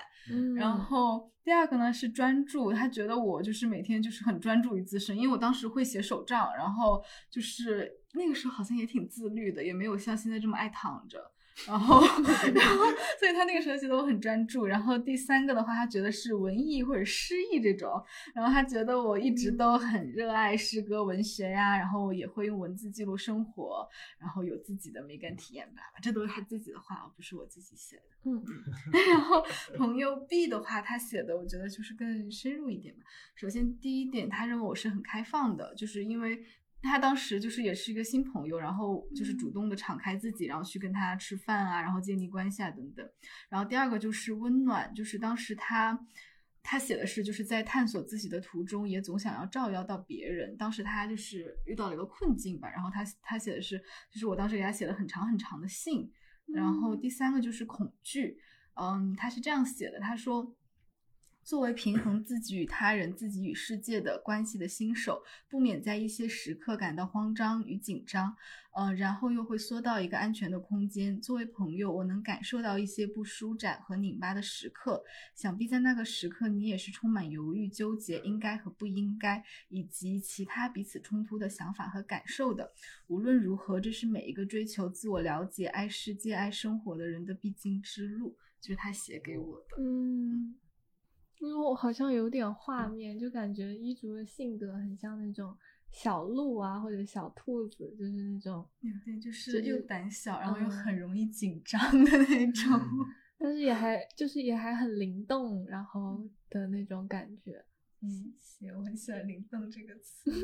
[0.57, 1.31] 然后。
[1.45, 11.19] 第二个呢是专注，他觉得我就是每天就是很专注于自身，因为我当时会写手账，然后就是那个时候好像也挺自律的，也没有像现在这么爱躺着。
[11.67, 12.01] 然后，
[12.55, 12.85] 然后，
[13.19, 14.65] 所以他那个时候觉得我很专注。
[14.65, 17.91] 然后第三个的话，他觉得是文艺或者诗意这种。
[18.35, 23.87] 然后他觉得我一直都很热爱诗歌文学呀，然后也会用文字记录生活，
[24.19, 25.83] 然后有自己的美感体验吧。
[26.01, 28.31] 这都是他自己的话，不是我自己写的。
[28.31, 28.43] 嗯。
[29.13, 29.45] 然后
[29.77, 33.03] 朋友 B 的话，他写的我觉得就是更深入一点吧。
[33.35, 36.45] 首先第一点，他认为我是很开放的，就是因为。
[36.83, 43.05] 他当时就是也是一个新朋友，然后就是主动的敞开自己，然后去跟他吃饭啊，然后建立关系啊等等。
[43.49, 45.99] 然后第二个就是温暖，就是当时他
[46.63, 50.57] 他写的是就是在探索自己的途中，也总想要照耀到别人。
[50.57, 53.77] 当时他就是遇到了一个困境吧，然后他他写的是
[54.13, 56.11] 就是我当时给他写了很长很长的信。
[56.47, 58.39] 然后第三个就是恐惧，
[58.75, 60.55] 嗯，他是这样写的，他说。
[61.49, 68.37] 作为平衡自己与他人、自己与世界的关系的新手，不免在一些时刻感到慌张与紧张，
[68.75, 71.19] 呃，然后又会缩到一个安全的空间。
[71.19, 75.03] 作为朋友，我能感受到一些不舒展和拧巴的时刻。
[75.35, 82.71] 想必在那个时刻，你也是充满犹豫、纠结，应该和不应该，以及其他彼此冲突的想法和感受的。
[83.07, 88.37] 无论如何，这是每一个追求自我了解、爱世界、爱生活的人的必经之路。
[88.61, 90.55] 就是他写给我的，嗯。
[91.41, 95.57] 因为我好像有点画面，就感觉一竹的性格很像那种
[95.91, 102.81] 小鹿啊，或者小兔子，就是那种有点就是又胆小，然后又很容易紧张的那种，
[103.39, 107.65] 但是也还就是也还很灵动，然后的那种感觉。
[108.01, 110.31] 嗯，谢，我很喜欢“灵动”这个词。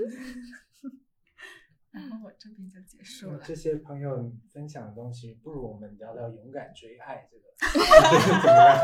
[1.93, 3.41] 然后我这边就结束了。
[3.45, 8.83] 这些朋友分享的东西，不如我们聊聊勇敢追爱这个， 怎么样？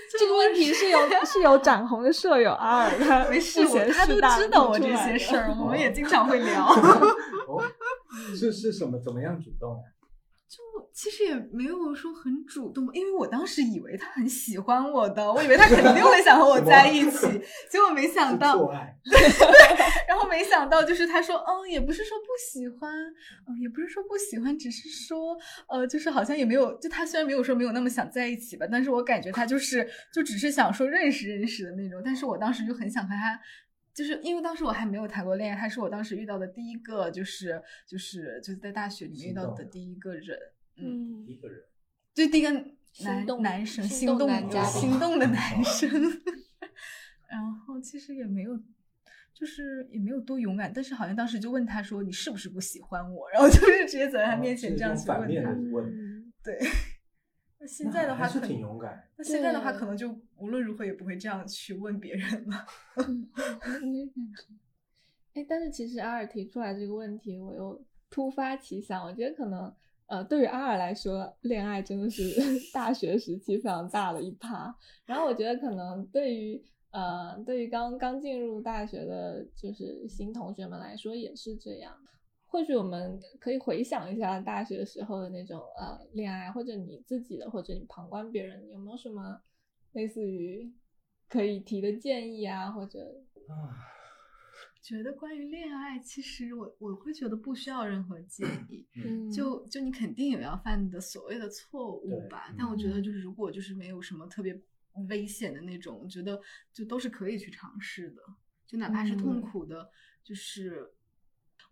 [0.18, 6.68] 这个问题是有是有展红的舍友阿尔他没事，他都知道我这些事儿，我们也经常会聊。
[8.36, 8.98] 是是什么？
[8.98, 9.76] 怎么样主动
[10.92, 17.26] 其实也没有说很主动，因为我当时以为他很喜欢我的，我以为他肯定会想和我在一起，
[17.70, 18.94] 结果没想到，做爱，
[20.08, 22.92] 然后没想到就是他说，嗯，也不是说不喜欢，
[23.46, 25.36] 嗯，也不是说不喜欢，只是说，
[25.68, 33.40] 呃，就是好像也没有，就他虽然没有说没有那么想在一起吧，但是我感觉他就是就只是想说认识认识的那种，但是我当时就很想和他。
[33.92, 40.38] 就是因为当时我还没有谈过恋爱，他是我当时遇到的第一个，就是就是就是在大学里面遇到的第一个人，
[40.82, 41.62] 嗯，一个人，
[42.14, 42.50] 就第一个
[42.92, 45.90] 心动男男生心心动动男心动的男生，
[47.28, 48.60] 然后其实也没有。
[49.32, 55.62] 就是也没有多勇敢，但是好像当时就问他说：“你是不是不喜欢我？”然后就是直接走在他面前这样去反面问他。
[55.62, 56.58] 的问，嗯对，
[57.58, 59.08] 那现在的话还是可能挺勇敢。
[59.16, 62.66] 那现在的话可能就无论如何也不会这样去问别人了。
[62.96, 64.44] 嗯，我也感觉。
[65.40, 69.74] 哎，但是其实阿尔提出来这个问题，我又突发奇想，我觉得可能
[70.10, 72.22] 呃，对于阿尔来说，恋爱真的是
[72.74, 74.74] 大学时期非常大的一趴。
[75.06, 81.94] 然后我觉得可能对于呃，对于刚刚进入大学的，就是新同学们来说也是这样。
[82.46, 89.40] 或许我们可以回想一下大学时候的那种呃恋爱，或者你自己的，或者你旁观别人，有没有什么
[89.92, 90.68] 类似于
[91.28, 93.78] 可以提的建议啊，或者啊，
[94.82, 103.02] 觉得关于恋爱，其实我我会觉得不需要任何建议，嗯，就就你肯定有要犯的所谓的错误对吧，但我觉得嗯。
[103.02, 104.58] 就是如果就是没有什么特别
[105.08, 106.40] 危险的那种，我觉得
[106.72, 108.22] 就都是可以去尝试的，
[108.66, 109.40] 就哪怕是痛嗯。
[109.40, 109.90] 苦的，
[110.24, 110.94] 就是。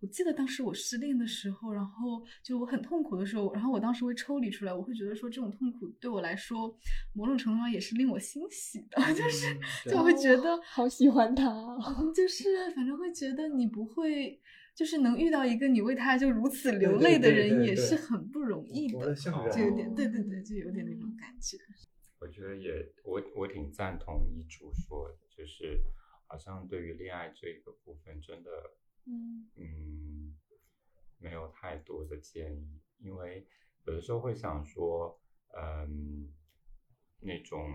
[0.00, 6.76] 我记得当时我失恋的时候，然后就我很痛苦的时候，然后我当时会抽离出来，我会觉得说这种痛苦对我来说，
[7.14, 10.02] 某种程度上也是令我欣喜的，就是嗯 就。
[10.02, 11.44] 会觉得哦好喜欢他
[12.14, 14.40] 就是反正会觉得你不会，
[14.74, 20.22] 就是能遇到一个你为他就如此流泪的人，也是很不容易活的，就有点哦对对。
[20.22, 21.58] 对，就有点那种感觉。
[22.20, 22.72] 我觉得也，
[23.04, 25.82] 我我挺赞同一竹说的，就是
[26.26, 28.50] 好像对于恋爱这一个部分，真的，
[29.08, 29.48] 嗯。
[29.56, 30.36] 嗯，
[31.18, 33.46] 没有太多的建议，因为
[33.84, 35.18] 有的时候会想说，
[35.56, 36.32] 嗯，
[37.20, 37.68] 那种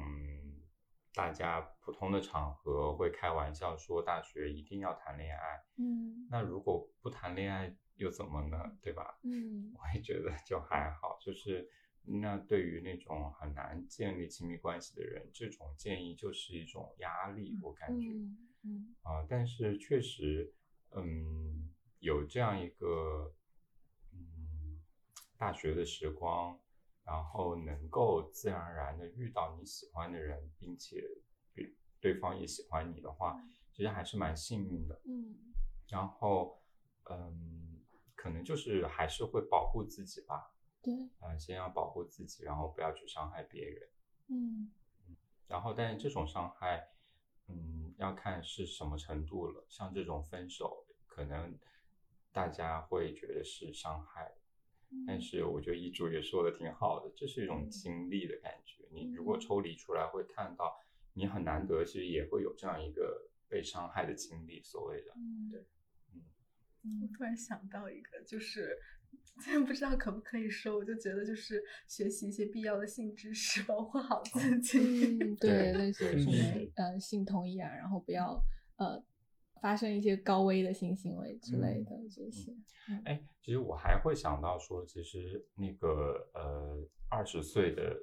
[1.13, 6.27] 大家普通的场合会开玩笑说大学一定要谈恋爱，嗯。
[6.29, 8.77] 那如果不谈恋爱又怎么呢？
[8.81, 9.19] 对吧？
[9.23, 9.73] 嗯。
[9.75, 11.69] 我也觉得就还好，就是
[12.05, 18.09] 那对于那种很难建立亲密关系的人，这种建议就是一种压力，我感觉
[18.63, 18.95] 嗯
[19.27, 20.53] 但是确实，
[20.95, 23.33] 嗯，有这样一个
[24.11, 24.81] 嗯
[25.37, 26.59] 大学的时光，
[27.03, 31.01] 然后能够自然而然的遇到你喜欢的人，并且
[31.53, 35.01] 对对方也喜欢你的话，其实还是蛮幸运的。
[35.05, 35.53] 嗯
[35.89, 36.63] 然后，
[37.09, 37.81] 嗯，
[38.15, 43.89] 可能就是还是会保护自己吧，对啊、先要保护自己，然后不要去伤害别人。
[44.29, 44.71] 嗯
[45.47, 46.92] 然后，但是这种伤害，
[47.47, 49.65] 嗯，要看是什么程度了。
[49.67, 51.57] 像这种分手，可能
[52.31, 54.35] 大家会觉得是伤害，
[55.05, 58.87] 但是我觉得一主也说的挺好的，这是一种经历的感觉。
[58.91, 60.79] 你如果嗯抽离出来，会看到
[61.13, 64.61] 你很难得，其实也会有这样一个被伤害的经历。
[64.63, 65.65] 所谓的，嗯对
[66.11, 68.77] 我嗯突然想到一个，就是
[69.41, 74.79] 虽然不知道可不可以说，我就觉得就是学习一些必要的性知识，保护好自己。
[75.19, 78.41] 嗯对，对类似于什么呃性同意啊，然后不要
[78.77, 79.03] 呃
[79.61, 82.55] 发生一些高危的性行为之类的这些。
[83.05, 87.97] 哎，其实我还会想到说，其实那个呃二十岁的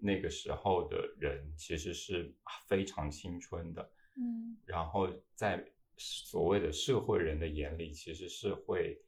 [0.00, 2.34] 那个时候的人，其实是
[2.68, 3.82] 非常青春的。
[4.16, 5.64] 嗯然后在
[5.96, 9.00] 所谓的社会人的眼里，其实是会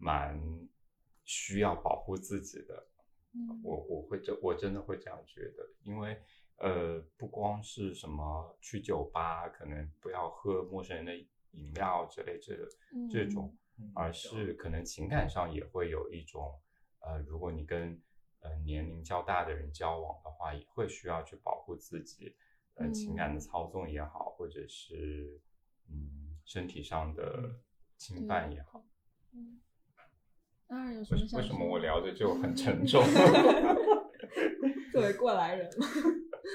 [0.00, 0.40] 蛮
[1.24, 2.88] 需要保护自己的。
[3.34, 3.60] 嗯。
[3.62, 6.20] 我我会这我真的会这样觉得，因为
[6.56, 11.14] 呃不光是什么去酒吧，可能不要喝陌生人的
[11.52, 12.56] 饮料之类这
[13.10, 16.60] 这种，嗯而是可能情感上也会有一种
[17.00, 18.00] 呃，如果你跟
[18.40, 22.34] 呃年龄较大的人交往的话，也会需要去保护自己，
[22.74, 25.40] 呃情感的操纵也好，或者是
[25.88, 27.58] 嗯身体上的
[27.96, 28.84] 侵犯也好。
[29.32, 29.69] 嗯，阿
[30.76, 33.02] 尔有什么想为为什么我聊着就很沉重？
[34.92, 35.86] 作为过来人嘛，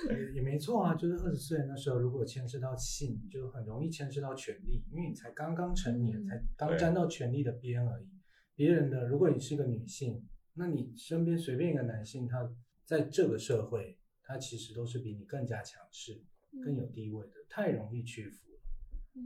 [0.10, 8.08] 也也没错啊，就是二十岁那时候，如果牵涉到性，就很容易牵涉到权利，因为你才刚刚成年，嗯才刚沾到权力的边而已。
[8.56, 12.50] 别人的，如果你是个女性，那你身边随便一个男性，他
[12.86, 16.22] 在这个社会，他其实都是比你更加强势、
[16.64, 18.60] 更有地位的，太容易屈服了。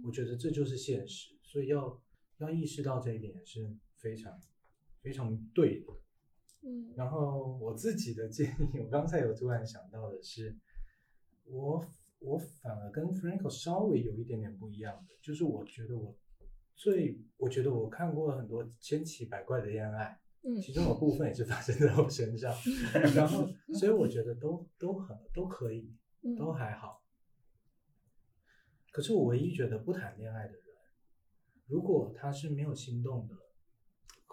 [0.06, 2.02] 我觉得这就是现实，所以要
[2.38, 4.40] 要意识到这一点是非常
[5.02, 5.94] 非常对的。
[6.62, 10.58] 嗯然后我自己的建议，我刚才有突然想到的是，
[11.46, 11.82] 我
[12.20, 16.14] 我反而跟 Franco 稍微有一点点不一样的，就是我觉得我
[16.76, 22.54] 最，我觉得我看过很多千奇百怪的恋爱，嗯其中有部分也是发生在我身上，
[23.16, 27.02] 然后所以我觉得都都很都可以，嗯都还好。
[28.92, 30.64] 可是我唯一觉得不谈恋爱的人，
[31.68, 33.36] 如果他是没有心动的，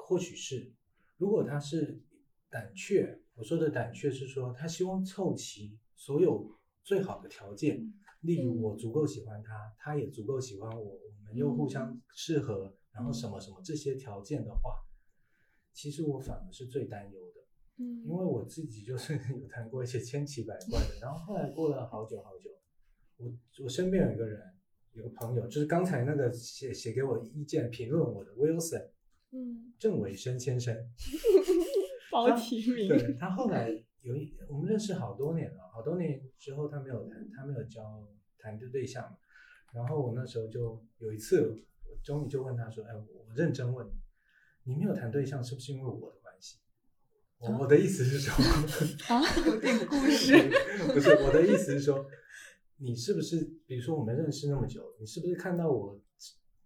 [0.06, 0.72] 或许是；
[1.16, 2.00] 如果他是
[2.48, 6.48] 胆怯，我说的胆怯是说他希望凑齐所有
[6.84, 14.76] 最好的条件，例如嗯我足够喜欢他，他也足够喜欢我，我们又互相适合，然后什么什么这些条件的话，
[15.72, 17.40] 其实我反而是最担忧的。
[17.78, 22.48] 嗯因为我自己就是有谈过一些千奇百怪的，然后后来过了好久好久，
[23.16, 23.30] 我
[23.64, 24.40] 我身边有一个人，
[24.92, 28.88] 有个朋友，就是刚才那个写写给我意见评论我的 Wilson
[29.36, 30.74] 嗯郑伟生先生，
[32.10, 33.68] 包提名对他后来
[34.00, 39.18] 有一我们认识好多年了，好多年之后他没有谈，他没有交谈的对象嘛，
[39.74, 41.42] 然后我那时候就有一次，
[41.84, 43.86] 我终于就问他说，哎，我我认真问
[44.64, 46.58] 你，你没有谈对象是不是因为我的关系？
[47.38, 48.32] 我我的意思是说，
[49.14, 50.32] 啊有点故事。
[50.94, 52.06] 不是我的意思是说，
[52.78, 56.00] 你是不是，比如说我们认识那么久，你是不是看到我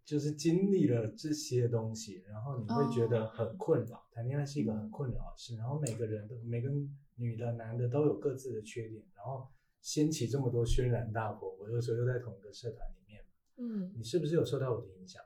[0.05, 4.05] 就是经历了这些东西，然后你会觉得很困扰？
[4.11, 6.71] 谈恋爱是一个很困扰的事，然后每个人都每个
[7.17, 9.47] 女的、男的都有各自的缺点，然后
[9.81, 11.55] 掀起这么多轩然大波。
[11.61, 13.25] 我有时候又在同一个社团里面，
[13.57, 15.23] 嗯你是不是有受到我的影响？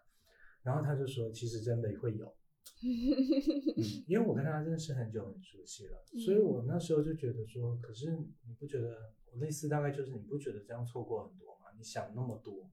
[0.62, 2.34] 然后他就说，其实真的会有。
[2.82, 8.10] 嗯，因为我跟他认识很久，很熟悉了，所以我那时候就觉得说，可是
[8.46, 11.66] 你不觉得我类似大概就是你不觉得这样错过很多吗？
[11.76, 12.70] 你想那么多，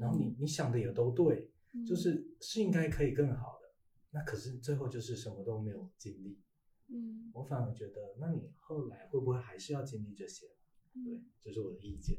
[0.00, 3.70] 然后你你想的也都对，嗯就是是应该可以更好的，
[4.10, 6.38] 那可是最后就是什么都没有经历。
[6.90, 10.46] 嗯我反而觉得，那你后来会不会还是要经历这些？
[10.94, 12.18] 对嗯，这是我的意见。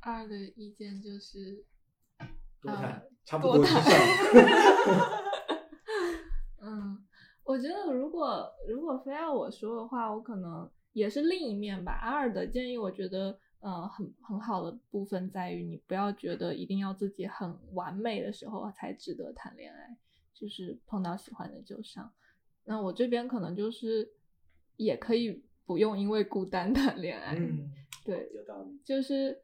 [0.00, 1.64] 二的意见就是
[2.62, 4.00] 多谈，啊差不多就多谈算。
[6.62, 7.04] 嗯，
[7.42, 11.92] 我觉得如果如果非要我说的话，我可能也是另一面吧。
[12.00, 19.96] 阿尔的建议，我觉得呃很很好的部分在于，你不要觉得一定要自己很完美的时候才值得谈恋爱，
[20.34, 22.12] 就是碰到喜欢的就上。
[22.64, 24.08] 那我这边可能就是
[24.76, 27.70] 也可以不用因为孤单 谈恋爱，嗯，
[28.04, 28.80] 对，有道理。
[28.84, 29.38] 就是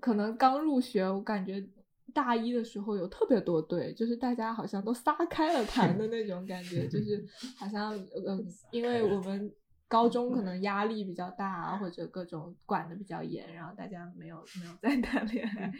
[0.00, 1.64] 可能刚入学，我感觉
[2.12, 7.24] 大一的时候有特别多对，就是大家好像都撒开了 谈的那种感觉，就是
[7.56, 9.52] 好像嗯，因为我们
[9.92, 15.70] 高中可能压力比较大啊，或者各种管的比较严，然后大家没有没有 再谈恋爱，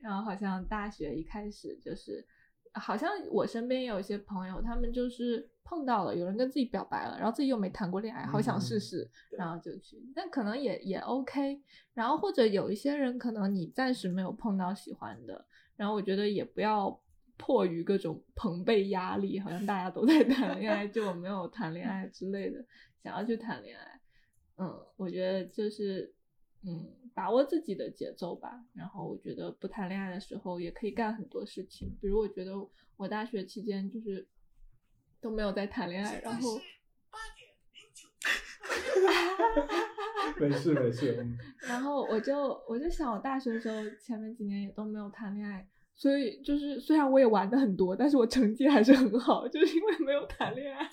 [0.00, 2.26] 然后好像大学一开始就是。
[2.74, 11.60] 好像我身边也有一些朋友，他们就是碰到了有人跟自己表白了，然后自己又没谈过恋爱，好想试嗯试，对然后就去，但可能也也 OK。
[11.94, 16.96] 然后或者有一些人，可能你暂时没有碰到喜欢的，然后我觉得也不要
[17.40, 22.62] 迫于各种朋辈压力，好像大家都在 谈恋爱，就我没有谈恋爱之类的，
[23.02, 24.00] 想要去谈恋爱。
[24.58, 26.14] 嗯，我觉得就是
[26.62, 28.62] 嗯，把握自己的节奏吧。
[28.74, 32.52] 然后我觉得不谈恋爱的时候也可以干很多事情，比如我觉得
[32.98, 34.28] 我大学期间就是
[35.20, 36.60] 都没有在谈恋爱，然后。
[40.38, 45.68] 没事没事，嗯然后我就我就想，我大学的时候前面几年也都没有谈恋爱，
[46.00, 50.88] 所以就是虽然我也玩的很多，但是我成绩还是很好，就是因为没有谈恋爱，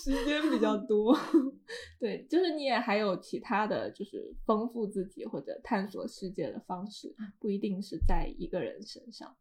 [0.00, 1.12] 时间比较多。
[1.98, 9.36] 对，就是你也还有其他的就是丰富自己或者探索世界的方式，不一定是在一个人身上。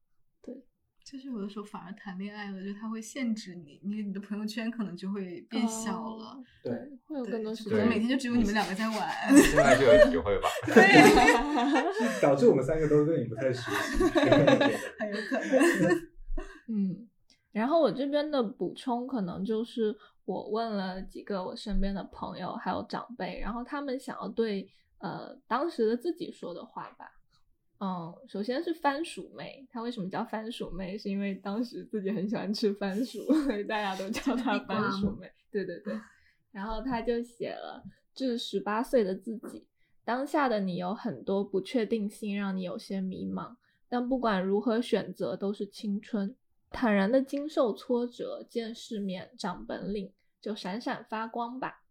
[1.09, 6.25] 就是有的时候反而谈恋爱了，就他会限制你，你你的朋友圈可能就会变小了。
[6.25, 7.97] 哦对对，会有更多时就可能间。
[7.97, 9.09] 每天就只有你们两个在玩。
[9.31, 10.49] 现在就有体会吧。
[12.21, 14.03] 导致我们三个都对你不太熟悉。
[14.03, 16.09] 很有可能。
[16.67, 17.07] 嗯，
[17.53, 27.13] 然后我这边的补充可能就是我问了几个我身边的朋友还有长辈，然后他们想要对呃当时的自己说的话吧。
[27.79, 30.97] 嗯，首先是番薯妹，她为什么叫番薯妹？
[30.97, 35.31] 是因为当时自己很喜欢吃番薯， 所以大家都叫她番薯妹。
[35.51, 35.99] 对对对，
[36.51, 37.83] 然后她就写了
[38.15, 39.65] 致十八岁的自己，
[40.03, 43.55] 当下的你有很多不确定性，让你有些迷茫。
[43.89, 46.35] 但不管如何选择，都是青春。
[46.69, 50.11] 坦然的经受挫折，见世面，长本领，
[50.41, 51.83] 就闪闪发光吧。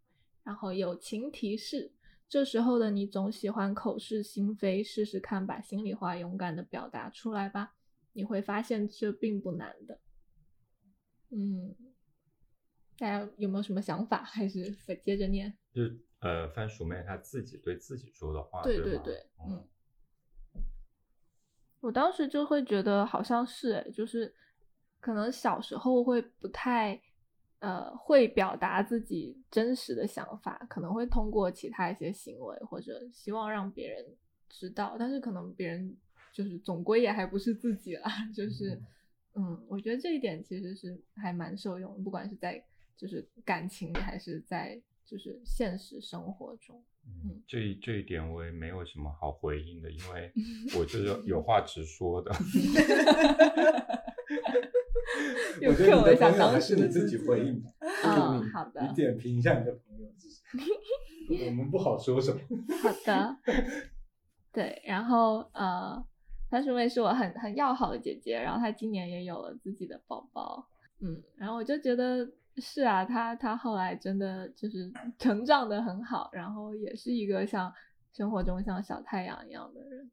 [0.43, 1.91] 然后友情提示：
[2.29, 7.75] 这时候的你总喜欢口是心非，试试看把心里话勇敢的表达出来吧，
[8.13, 9.99] 你会发现这并不难的。
[11.29, 11.75] 嗯，
[12.97, 14.23] 大家有没有什么想法？
[14.23, 15.57] 还是接着念？
[15.73, 19.67] 就是呃，番薯妹她自己对自己说的话，对对对对，嗯。
[21.79, 24.33] 我当时就会觉得好像是哎，就是
[24.99, 26.99] 可能小时候会不太
[27.59, 34.05] 呃会表达自己真实的想法，可能会通过其他一些行为或者希望让别人
[34.49, 35.95] 知道，但是可能别人
[36.31, 38.79] 就是总归也还不是自己啦，就是
[39.33, 42.63] 嗯，我觉得这一点其实是还蛮受用的，不管是在
[42.95, 46.83] 就是感情里还是在就是现实生活中。
[47.05, 50.31] 嗯，这这一点我也没有什么好回应的，因为
[50.77, 52.31] 我就是有话直说的。
[55.61, 57.69] 有 我觉得你的我一下当时是你自己回应吧。
[58.05, 60.07] 嗯你好的你点评一下你的朋友，
[61.47, 62.39] 我们不好说什么。
[62.81, 63.37] 好的，
[64.51, 66.03] 对，然后呃，
[66.49, 70.67] 番薯妹是我很很要好的姐姐，然后她今年也有了自己的宝宝，
[70.99, 72.27] 嗯，然后我就觉得
[72.57, 77.71] 是啊，她她后来真的就是成长的很好，然后也是一个像
[78.13, 80.11] 生活中像小太阳一样的人，嗯，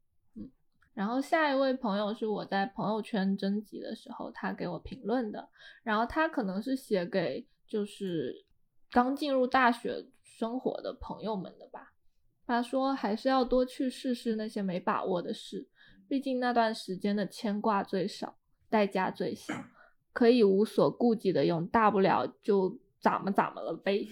[0.95, 5.49] 然后下一位朋友是我在朋友圈征集的时候，他给我评论的，
[5.82, 8.45] 然后他可能是写给就是
[8.90, 11.92] 刚进入大学生活的朋友们的吧。
[12.47, 15.66] 他说还是要多去试试那些没把握的事，
[16.07, 18.36] 毕竟那段时间的牵挂最少，
[18.68, 19.53] 代价最小，
[20.12, 24.07] 可以无所顾忌的用，大不了就咋么咋么了呗。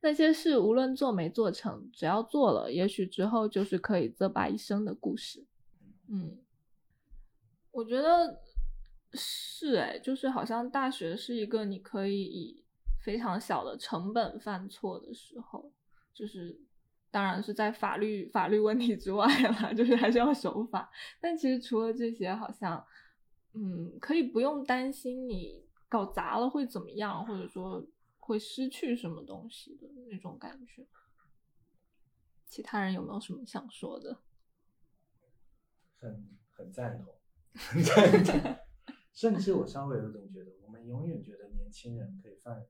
[0.00, 5.44] 那些事无论做没做成，只要做了，也许之后就是可以责拔一生的故事。
[6.08, 6.38] 嗯，
[7.72, 8.40] 我觉得
[9.12, 12.64] 是哎，就是好像大学是一个你可以以
[13.04, 15.72] 非常小的成本犯错的时候，
[16.14, 16.60] 就是
[17.10, 20.90] 当然是在法律法律问题之外了， 就是还是要守法。
[21.20, 22.84] 但其实除了这些，好像
[23.54, 27.84] 嗯，可以不用担心你搞砸了会怎么样，或者说
[28.28, 30.86] 会失去什么东西的那种感觉。
[32.44, 34.22] 其他人有没有什么想说的？
[35.96, 37.14] 很很赞同，
[37.54, 38.56] 很赞同。
[39.14, 42.66] 甚至我稍微有点觉得，我们永远觉得年轻人可以犯，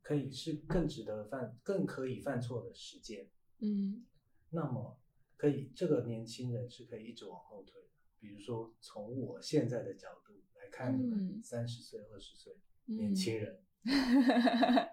[0.00, 3.28] 可以是更值得犯、更可以犯错的时间。
[3.58, 4.06] 嗯
[4.48, 4.98] 那么，
[5.36, 7.88] 可以这个年轻人是可以一直往后推的。
[8.18, 12.56] 比如说，从我现在的角度来看，你们嗯三十岁、二十岁
[12.86, 13.62] 嗯年轻人，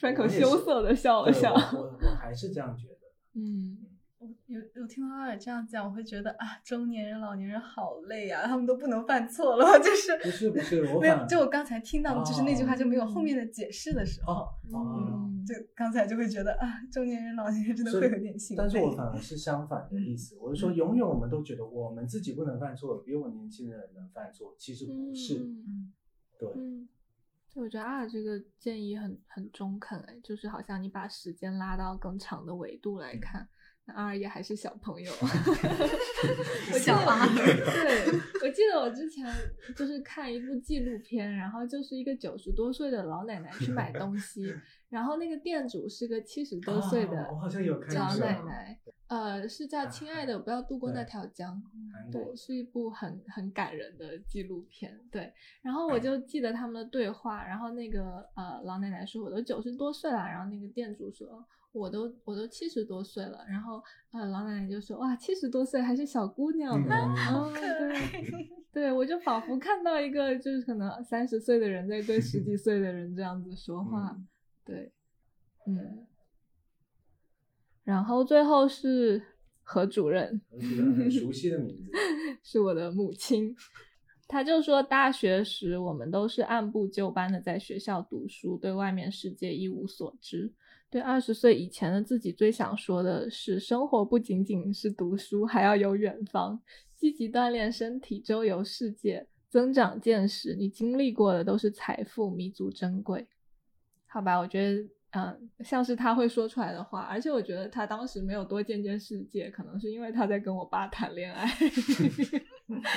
[0.00, 1.52] Franco 我也是羞涩的笑了笑。
[1.52, 2.94] 我我我还是这样觉得。
[3.40, 3.78] 嗯
[4.18, 14.46] 我有有听到阿尔这样讲，我会觉得啊，中年人、老年人好累啊，他们都不能犯错了， 就是不是不是，我没有，反就我刚才听到的就是那句话就没有后面的解释的时候。
[14.72, 18.62] 嗯，就刚才就会觉得啊，中年人、老年人真的会有点心累。
[18.62, 25.40] 但是我反而是相反的意思，我是说，永远我们都觉得我们自己不能犯错，比我年轻人能犯错，其实不是。
[25.40, 25.92] 嗯
[26.38, 26.88] 对，嗯，对，
[27.54, 33.48] 我觉得啊，这个建议很很中肯哎，就是好像你把时间拉到更长的维度来看，
[33.86, 35.12] 那二也还是小朋友。
[35.20, 38.12] 我记得小阿 对，
[38.42, 39.26] 我记得我之前
[39.76, 44.54] 就是看一部纪录片，然后就是一个九十多岁的老奶奶去买东西，
[44.88, 47.48] 然后那个店主是个七十多岁的老过
[48.18, 48.78] 奶奶，
[49.08, 51.54] 呃，是叫《亲爱的，不要渡过那条江》。
[52.10, 54.98] 对，是一部很很感人的纪录片。
[55.10, 55.32] 对，
[55.62, 74.28] 然后我就记得他们的对话，然后那个呃老奶奶说我都九十多岁了，然后那个店主说我都我都七十多岁了，然后呃老奶奶就说哇七十多岁还是小姑娘呢，嗯哦对 对，我就仿佛看到一个就是可能三十岁的人在对十几岁的人这样子说话，嗯
[74.64, 74.92] 对，
[75.66, 76.06] 嗯，
[77.82, 79.20] 然后最后是
[79.62, 80.40] 何主任，
[81.10, 81.90] 熟悉的名字。
[82.42, 83.54] 是我的母亲。
[84.26, 90.52] 他就说，大学时我们都是按部就班的在学校读书，对外面世界一无所知。
[90.94, 96.62] 对二十岁以前的自己，最想说的是，生活不仅仅是读书，还要有远方，
[96.94, 100.54] 积极锻炼身体，周游世界，增长见识。
[100.54, 103.26] 你经历过的都是财富，弥足珍贵。
[104.06, 111.46] 好吧，我觉得，嗯，像是他会说出来的话，而且我觉得他当时没有多见见世界，可能是因为他在跟我爸谈恋爱。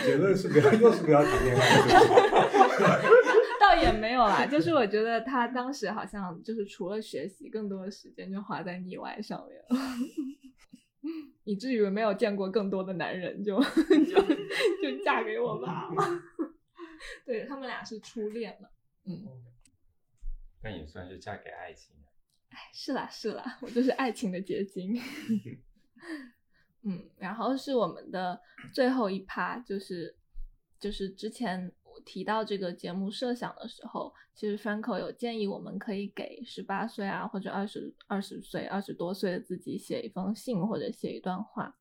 [0.03, 1.61] 结论是不要，又是不要谈恋爱。
[3.59, 9.78] 倒也没有啦，就是我觉得他当时好像就是除了学习，更多的时间就花在腻歪上面了，
[11.43, 14.22] 以至于没有见过更多的男人就，就
[14.82, 16.22] 就嫁给我爸了。
[17.26, 18.70] 对他们俩是初恋了，
[19.05, 19.28] 嗯，
[20.63, 21.93] 但也算是嫁给爱情
[22.74, 24.95] 是啦是啦，我就是爱情的结晶。
[26.84, 28.39] 嗯，然后是我们的
[28.74, 30.16] 最后一趴，就是
[30.80, 41.76] 就是之前我提到这个节目设想的时候，其实 Franco 有建议我们可以给十八岁啊或者二十二十岁、二十多岁的自己写一封信或者写一段话。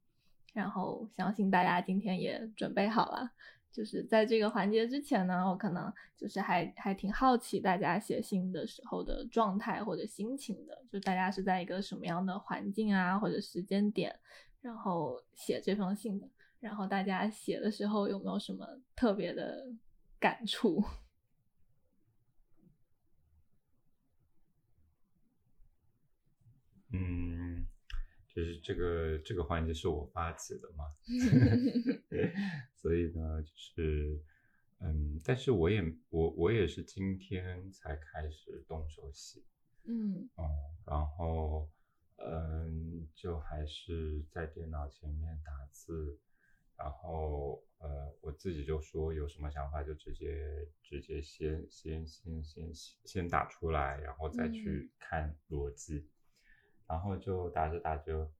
[0.52, 3.30] 然后相信大家今天也准备好了。
[3.72, 14.18] 就是在这个环节之前呢，我可能就是还还挺好奇大家写信的时候的状态或者心情的，就大家是在一个什么样的环境啊或者时间点，
[14.62, 16.26] 然后写这封信的，
[16.58, 19.66] 然后大家写的时候有没有什么特别的
[20.18, 20.82] 感触？
[26.92, 27.45] 嗯。
[28.36, 30.84] 就是这个这个环节是我发起的嘛，
[32.76, 34.22] 所以呢，就是
[34.80, 39.40] 嗯，但是我也我我也是今天才开始动手写，
[39.84, 40.44] 嗯嗯，
[40.84, 41.70] 然后
[42.16, 46.20] 嗯，就还是在电脑前面打字，
[46.76, 52.70] 然后呃，我自己就说有什么想法就直接直接先先先先
[53.06, 56.06] 先打出来，然后再去看逻辑。
[56.88, 58.30] 然后就打着打着，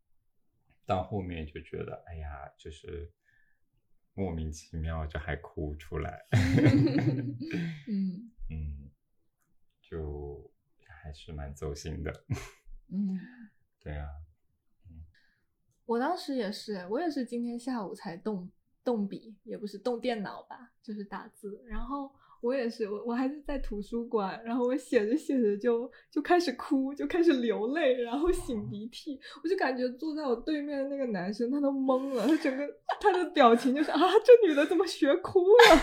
[0.85, 3.13] 到后面就觉得，哎呀，就是
[4.15, 6.27] 莫名其妙就还哭出来，
[7.89, 8.33] 嗯。
[8.49, 8.91] 嗯，
[9.81, 10.51] 就
[10.87, 12.25] 还是蛮走心的，
[12.89, 13.19] 嗯，
[13.83, 14.09] 对啊，
[15.85, 18.51] 我当时也是，我也是今天下午才动
[18.85, 22.15] 动笔，也不是动电脑吧，就是打字，然后。
[22.43, 32.65] 我也是，我我还是在图书馆，然后我写着写着就就开始哭，就开始流泪，然后擤鼻涕，我就感觉坐在我对面的那个男生他都懵了，他整个
[33.01, 35.77] 他的表情就是啊，这女的怎么学哭了？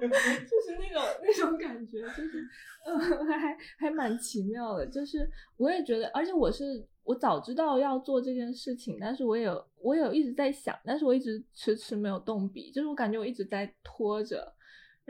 [0.00, 2.46] 就是那种那种感觉，就是
[2.86, 4.86] 嗯，还还蛮奇妙的。
[4.86, 14.54] 就是我也觉得，而且我是我早知道要做这件事情，但是我有我有一直在想，但是我一直迟迟没有动笔，就是我感觉我一直在拖着。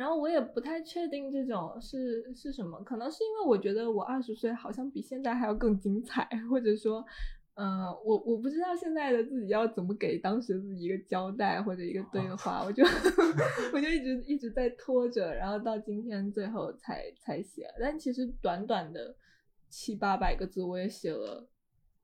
[0.01, 7.05] 然后我也不太确定这种是是什么，可能是因为我觉得我二十岁好像比现在还要更精彩， 或者说，
[7.53, 12.83] 嗯，我我不知道现在的自己要怎么给当时自己一个交代或者一个对话，我就
[13.75, 19.15] 我就一直一直在拖着，然后到今天最后才才写，但其实短短的
[19.69, 21.47] 七八百个字，我也写了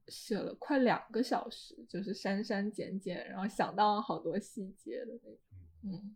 [0.08, 5.38] 写了快两个小时，就是删删减减，然后想到了好多细节的那种，
[5.84, 6.14] 嗯。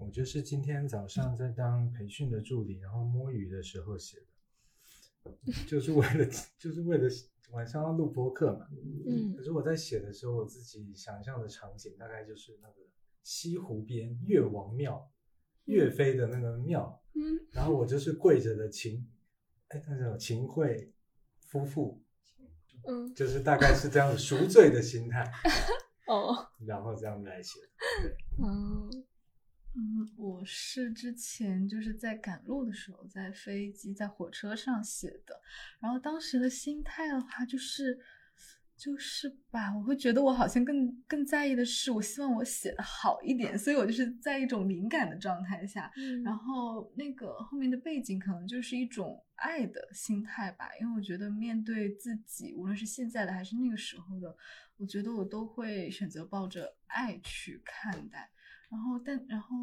[0.00, 4.16] 我就是今天早上在当培训的助理，然后摸鱼的时候写
[5.22, 5.30] 的，
[5.68, 6.26] 就是为了
[6.58, 7.06] 就是为了
[7.50, 8.66] 晚上要录播客嘛。
[9.06, 9.36] 嗯。
[9.36, 12.76] 可是我在写的时候，我自己想象的场景大概就是那个
[13.22, 15.10] 西湖边岳王庙，
[15.66, 17.02] 岳飞的那个庙。
[17.14, 17.38] 嗯。
[17.52, 19.06] 然后我就是跪着的秦，
[19.68, 20.92] 哎，那叫秦桧
[21.46, 22.02] 夫妇。
[22.86, 23.14] 嗯。
[23.14, 25.30] 就是大概是这样赎罪的心态。
[26.06, 26.48] 哦。
[26.66, 27.60] 然后这样来写。
[28.42, 28.88] 嗯。
[29.76, 35.40] 嗯，我是之前就是在赶路的时候，在飞机、在火车上写的。
[35.78, 37.96] 然后当时的心态的话，就是
[38.76, 45.88] 就是吧，我会觉得我好像更更在意的是，我希望我写的好一点，所以我就是在一种灵感的状态下。
[46.24, 54.36] 然后那个后面的背景可能就是一种爱的心态吧，因为我觉得面对自己，无论是现在的还是那个时候的，
[54.78, 58.28] 我觉得我都会选择抱着爱去看待。
[58.70, 59.56] 然后，但然后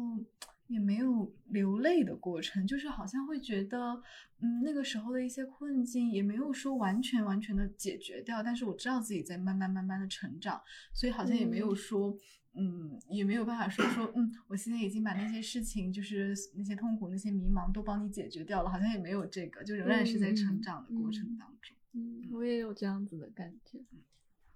[0.66, 4.02] 也没有流泪的过程，就是好像会觉得，
[4.40, 10.60] 嗯，那个时候的一些困境也没有说完全完全的解决掉，但是我知道自己在慢慢慢慢的成长，
[10.92, 12.14] 所以好像也没有说，
[12.52, 21.74] 嗯，也没有办法说说，嗯，我现在已经把那些事情，就是那些痛苦、那些迷茫都帮你解决掉了，好像也没有这个，就仍然是在成长的过程当中。
[21.94, 23.80] 嗯，我也有这样子的感觉。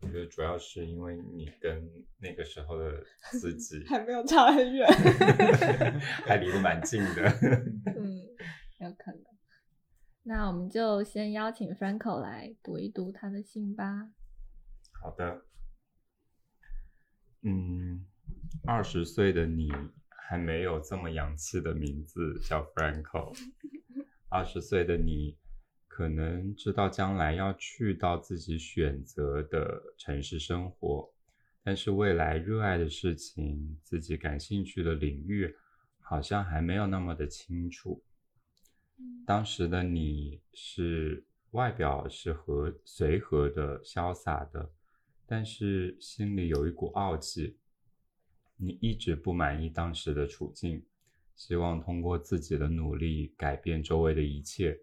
[0.03, 1.89] 我觉得主要是因为你跟
[2.19, 3.05] 那个时候的
[3.41, 4.87] 自己 还没有差很远，
[6.27, 7.23] 还离得蛮近的。
[7.97, 8.27] 嗯，
[8.81, 9.23] 有可能。
[10.25, 14.11] 那我们就先邀请 Franco 来读一读他的信吧。
[15.01, 15.43] 好的。
[17.43, 18.05] 嗯，
[18.67, 19.71] 二十岁的你
[20.09, 23.37] 还没有这么洋气的名字叫 Franco。
[24.29, 25.37] 二十岁的你。
[25.95, 31.13] 可能知道将来要去到自己选择的城市生活，
[31.63, 35.55] 但是未来热爱的事情、自己感兴趣的领域，
[36.01, 38.03] 好像还没有那么的清楚。
[39.27, 44.71] 当时的你是外表是和随和的、潇洒的，
[45.27, 47.59] 但是心里有一股傲气。
[48.57, 50.83] 你一直不满意当时的处境，
[51.37, 54.81] 希望通过自己的努力改变周围的一切。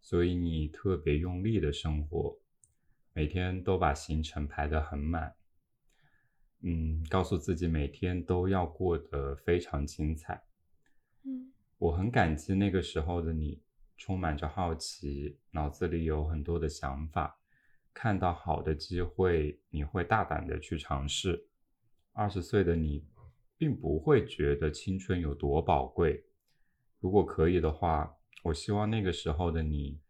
[0.00, 2.38] 所以你特别用力的生活，
[3.12, 5.34] 每天都把行程排得很满。
[6.60, 10.42] 嗯，告诉自己每天都要过得非常精彩。
[11.22, 13.62] 嗯我很感激那个时候的你，
[13.96, 17.38] 充满着好奇，脑子里有很多的想法，
[17.94, 21.46] 看到好的机会，你会大胆的去尝试。
[22.12, 23.06] 二十岁的你，
[23.56, 26.24] 并不会觉得青春有多宝贵。
[26.98, 30.00] 如果可以的话，我希望那个时候的你，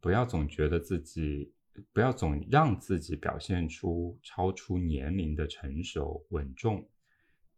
[0.00, 1.52] 不要总觉得自己，
[1.92, 6.88] 不要总让自己表现出超出年龄的成熟稳重。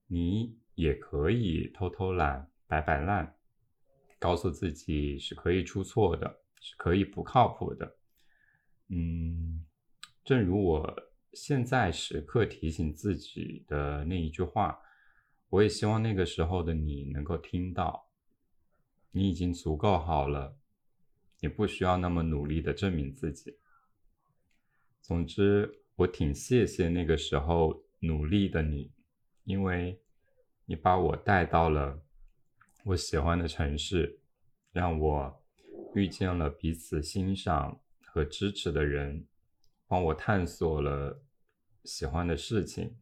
[0.07, 3.37] 你也可以偷偷懒、摆摆烂，
[4.19, 7.97] 告诉自己是可以出错的，是可以不靠谱的。
[8.89, 9.67] 嗯，
[10.25, 11.03] 正如我
[11.33, 14.79] 现在时刻提醒自己的那一句话，
[15.49, 18.06] 我也希望那个时候的你能够听到，
[19.17, 20.59] 你已经足够好了，
[21.41, 23.57] 你不需要那么努力的证明自己。
[25.01, 28.93] 总之，我挺谢谢那个时候努力的你，
[29.45, 30.03] 因为
[30.67, 32.03] 你把我带到了
[32.85, 34.21] 我喜欢的城市，
[34.71, 35.43] 让我
[35.95, 39.27] 遇见了彼此欣赏和支持的人，
[39.87, 41.23] 帮我探索了
[41.85, 42.95] 喜欢的事情。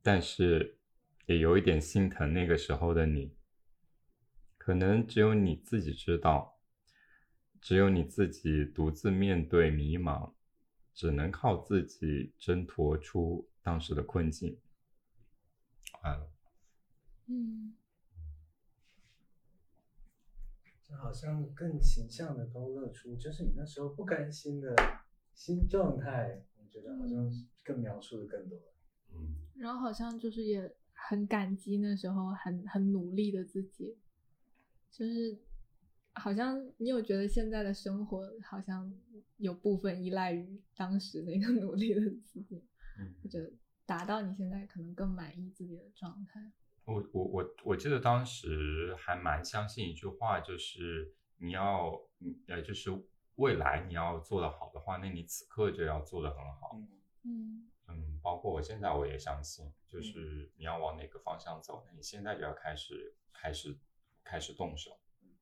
[0.00, 0.78] 但是
[1.26, 3.36] 也有一点心疼那个时候的你，
[4.68, 6.58] 可能只有你自己知道，
[7.58, 10.34] 只有你自己独自面对迷茫，
[10.92, 14.60] 只能靠自己挣脱出当时的困境。
[16.02, 16.30] 完了。
[17.28, 17.74] 嗯
[20.86, 24.76] 这好像更形象的勾勒出，就是你那时候不甘心的
[25.32, 27.26] 新状态，我觉得好像
[27.64, 28.58] 更描述的更多。
[29.14, 33.96] 嗯，然后好像就是也很感激那时候很很努力的自己，
[34.90, 35.38] 就是
[36.14, 38.92] 好像你有觉得现在的生活好像
[39.36, 42.64] 有部分依赖于当时那个努力的自己，
[42.98, 43.50] 嗯或者
[43.86, 46.52] 达到你现在可能更满意自己的状态。
[46.84, 52.90] 我我我我记得当时还蛮相信一句话，就是你要，嗯呃，就是
[53.36, 56.72] 未来你要做得好的话，那你此刻就要做得很好。
[56.74, 56.88] 嗯，
[57.24, 63.78] 嗯嗯，包括我现在我也相信，就是你要往哪个方向走，那你现在就要开始开始
[64.28, 64.90] 开始动手。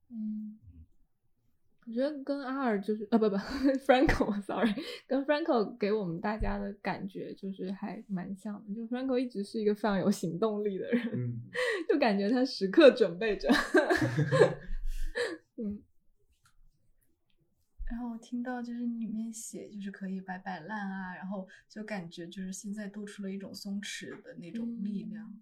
[0.09, 0.57] 嗯，
[1.87, 4.73] 我觉得跟阿尔就是啊不不 Franco，sorry，
[5.09, 11.41] 跟 Franco 给我们大家的感觉就是还蛮像的，就 Franco 一直是一个非常有行动力的人，嗯，
[11.89, 13.49] 就感觉他时刻准备着。
[15.59, 15.83] 嗯
[17.89, 25.33] 然后我听到就是里面写就是可以摆摆烂啊，然后就感觉就是现在多出了一种松弛的那种力量。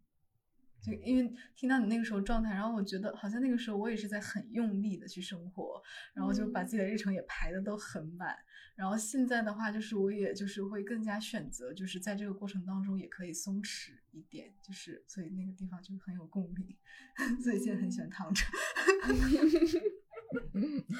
[0.85, 5.83] 就因为听到你那个时候状态，然后我觉得好像那个时候我也是在很用力的去生活，
[6.13, 8.37] 然后就把自己的日程也排的都很满。
[8.77, 16.77] 然后现在的话，就是我也就是会更加选择，就是在这个过程当中也可以松弛一点，就是所以那个地方就很有共鸣，
[17.43, 18.45] 所以现在很喜欢躺着。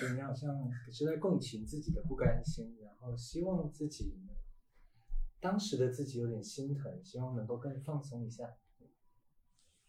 [0.01, 4.21] 对你好像是在共情自己的不甘心，然后希望自己
[5.41, 8.45] 当时的自己有点心疼，希望能够更放松一下。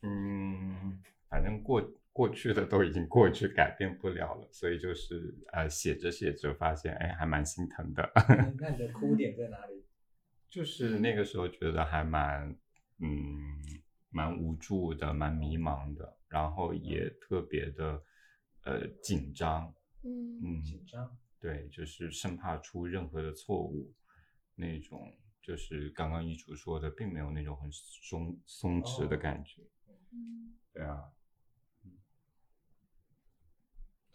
[0.06, 1.82] 嗯，反正过
[2.14, 8.10] 过去的都已经过去，改变不了了，所以就是呃写着写着发现，哎，还蛮心疼的。
[8.16, 9.84] 那 那你的哭点在哪里？
[10.48, 12.50] 就是那个时候觉得还蛮，
[13.00, 13.60] 嗯，
[14.10, 18.02] 蛮无助的，蛮迷茫的，然后也特别的，
[18.64, 21.18] 呃，紧张，嗯嗯，紧张。
[21.42, 23.94] 对，就是生怕出任何的错误，
[24.56, 29.62] 那种就是刚刚一竹说的，并没有那种很松松弛的哦感觉，
[30.16, 31.12] 嗯对啊，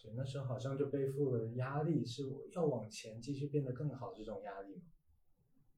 [0.02, 4.82] 对，那时候好像就背负了压力，是我要往前继续变得更好这种压力嘛。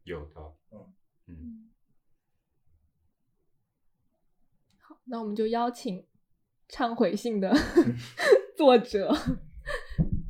[0.04, 0.92] 有的，嗯
[1.26, 1.70] 嗯，嗯。
[4.78, 6.06] 好，那我们就邀请
[6.68, 7.52] 忏悔信的
[8.56, 9.12] 作者。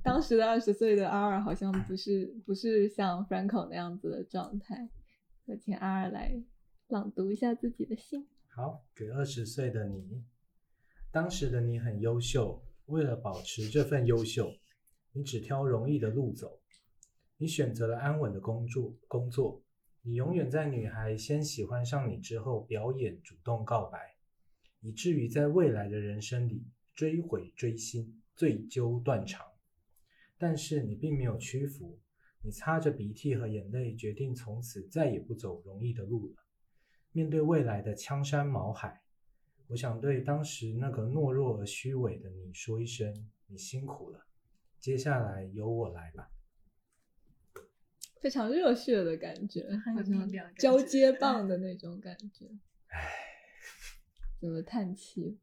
[0.02, 4.90] 当时的二十岁的阿尔好像不是不是像 Franco 那样子的状态，
[5.46, 6.42] 就请阿尔来
[6.88, 8.26] 朗读一下自己的信。
[8.54, 10.22] 好，给二十岁的你，
[11.10, 14.52] 当时的你很优秀，为了保持这份优秀，
[15.12, 16.60] 你只挑容易的路走，
[17.38, 19.62] 你选择了安稳的工作工作，
[20.02, 24.16] 你永远在女孩先喜欢上你之后表演主动告白，
[24.82, 29.46] 以至于在未来的人生里追悔追心，醉究断肠。
[30.36, 31.98] 但是你并没有屈服，
[32.42, 36.41] 你擦着鼻涕和眼泪，决定从此再也不走容易的路了。
[37.12, 39.02] 面对未来的枪山毛海，
[39.68, 44.26] 我想对当时那个懦弱而虚伪的你说一声：你辛苦了。
[44.80, 46.30] 接下来由我来吧。
[48.20, 52.46] 非常热血的感觉，好像交接棒的那种感觉。
[52.88, 53.10] 唉
[54.40, 55.38] 怎么叹气？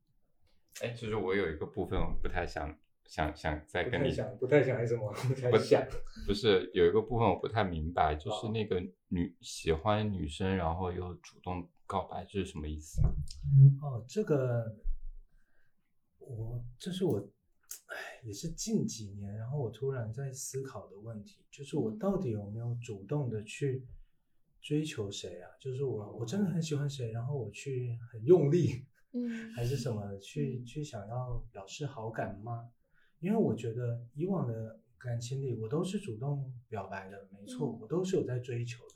[0.82, 2.78] 哎，其实我有一个部分我不太想
[3.10, 5.12] 想想再跟你太想，不太想还是什么？
[5.28, 5.84] 不太想。
[6.28, 13.02] 不是有一个部分我不太明白，就是哦那个女喜欢女生，然后又主动告白，这是什么意思？
[13.82, 14.76] 哦，这个
[16.20, 17.18] 我这是我，
[17.88, 23.84] 哎，也是近几年，然后我突然在思考的问题，就是我嗯到底有没有主动的去
[24.62, 25.50] 追求谁啊？
[25.60, 32.70] 就是我我真的很喜欢谁，然后我去很用力，嗯 还是什么去去想要表示好感吗？
[33.20, 38.96] 因为我觉得以往的感情里，我都是主动表白的，没错，嗯我都是有在追求的。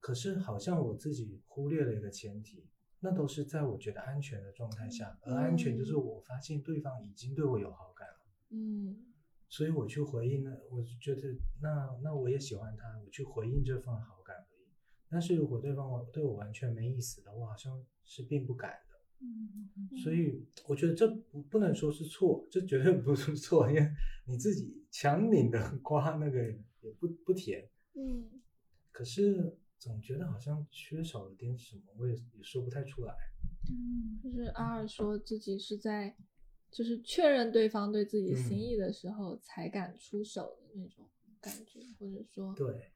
[0.00, 2.64] 可是好像我自己忽略了一个前提，
[3.00, 9.04] 那都是在我觉得安全的状态下，而安全就是我发现对方已经对我有好感了，嗯
[9.48, 11.22] 所以我去回应呢，我就觉得
[11.62, 14.68] 那那我也喜欢他，我去回应这份好感而已。
[15.08, 18.78] 但是如果对方对我完全没意思的话，好像是并不敢
[20.02, 23.90] 所以我觉得这不不能说是错，这绝对不是错，因为
[24.26, 26.38] 你自己强拧的 瓜那个
[26.80, 28.30] 也不不甜，嗯。
[28.92, 33.14] 可是总觉得好像缺少了点什么，我也也说不太出来。
[33.68, 34.42] 嗯就是。
[34.54, 36.16] 阿尔说自己是在，
[36.70, 38.60] 就是确认对方对自己心嗯。
[38.60, 41.08] 意的时候才敢出手的那种
[41.40, 42.90] 感觉，或者说对，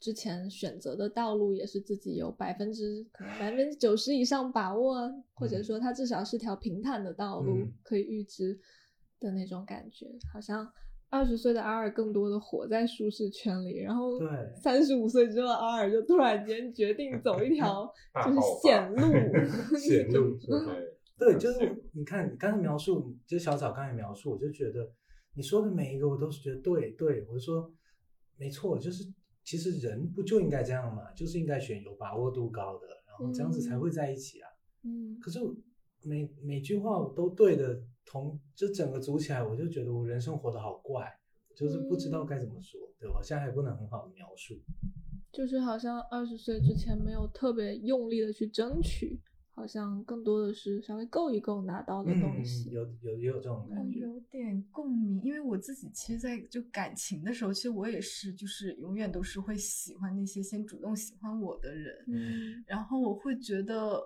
[0.00, 4.94] 之前选择的道路也是自己有百分之可能百分之九十以上把握，
[5.34, 5.64] 或者嗯。
[5.64, 7.72] 说它至少是条平坦的道路，嗯。
[7.82, 8.58] 可以预知
[9.20, 10.72] 的那种感觉，好像。
[11.12, 14.28] 二十岁的阿尔更多的活在舒适圈里，然后对。
[14.54, 17.92] 三十五岁之后，阿尔就突然间决定走一条
[18.24, 19.02] 就是险路，
[19.76, 20.94] 险路对
[21.34, 21.82] 对，就是。
[21.92, 24.88] 你看你刚才描述，就是小草刚才描述，我就觉得
[25.34, 27.68] 你说的每一个我都是觉得对对，我就说
[28.36, 29.02] 没错，就是
[29.44, 34.48] 其实人不就应该这样嘛，就是应该选有把握度高的，然后这样子才会在一起啊。
[34.82, 35.38] 嗯可是
[36.02, 41.06] 每每句话我都对的，同就整个组起来，我就觉得我人生活得好怪，
[41.54, 44.54] 就是不知道该怎么说，对我现在还不能很好的描述。
[45.32, 49.20] 就是好像二十岁之前没有特别用力的去争取，
[49.60, 52.70] 好像更多的是稍微够一够拿到的东嗯，西。
[52.70, 53.98] 有有也有这种我感觉。
[54.00, 64.00] 有点共鸣，因为我自己其实，在就感情的时候，其实我也是，就是永远都是会喜欢那些先主动喜欢我的人，嗯然后我会觉得，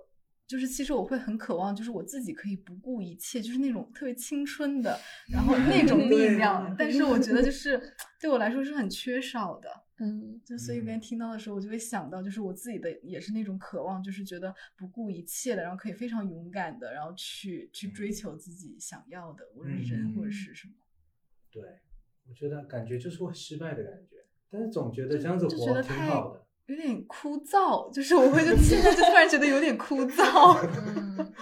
[0.49, 4.99] 就是其实我会很渴望，就是我自己可以不顾一切，就是那种特别青春的，
[5.33, 6.75] 然后那种力量。
[6.77, 7.81] 但是我觉得就是
[8.21, 9.69] 对我来说是很缺少的。
[9.99, 20.75] 嗯就所以别人听到的时候，我就会想到，就是我自己的也是那种渴望，就是觉得不顾一切的，然后可以非常勇敢的，然后去去追求自己想要的，无论是人或者是什么。
[21.51, 21.63] 对，
[22.29, 26.45] 我觉得感觉就是会失败的感觉，但是总觉得这样子就觉活挺得太好的。
[26.67, 30.59] 有点枯燥，就是我会就现在就突然觉得有点枯燥。
[30.67, 31.33] 嗯，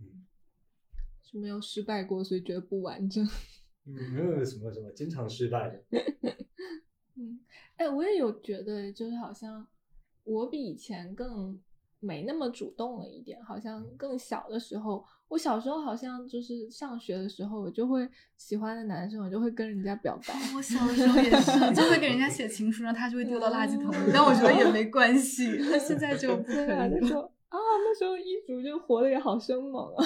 [1.20, 3.22] 是没有失败过，所以觉得不完整。
[3.84, 5.84] 嗯，没有什么什么经常失败的。
[7.18, 7.40] 嗯，
[7.76, 9.66] 哎，我也有觉得，就是好像
[10.24, 11.58] 我比以前更
[12.00, 13.42] 没那么主动了一点。
[13.44, 20.34] 好像更小的时候，我小时候好像就是上学的时候，我就会喜欢的男生，我就会跟人家表白。
[20.56, 25.58] 我小的时候也是，就会给人家 写情书，然后他就会丢到垃圾桶里，但我觉得也没关系。
[25.70, 27.32] 但现在就不可对啊，以了。
[27.48, 30.04] 啊，那时候一竹就活的也好生猛啊。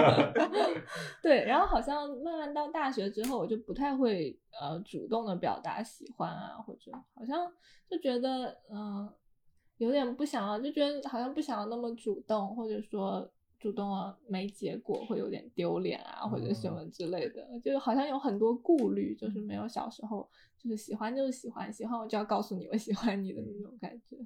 [1.22, 7.50] 对，然后好像慢慢到大学之后，我就不太会呃主动的表达喜欢啊，或者好像
[7.90, 9.14] 就觉得嗯、呃
[9.78, 20.26] 有点不想要，就觉得好像不想要那么主动，或者说主动啊没结果会有点丢脸啊，或者什么之类的，就是好像有很多顾虑，就是没有小时候
[20.56, 24.16] 就是喜欢就是喜欢，喜欢我就要告诉你我喜欢你的那种感觉。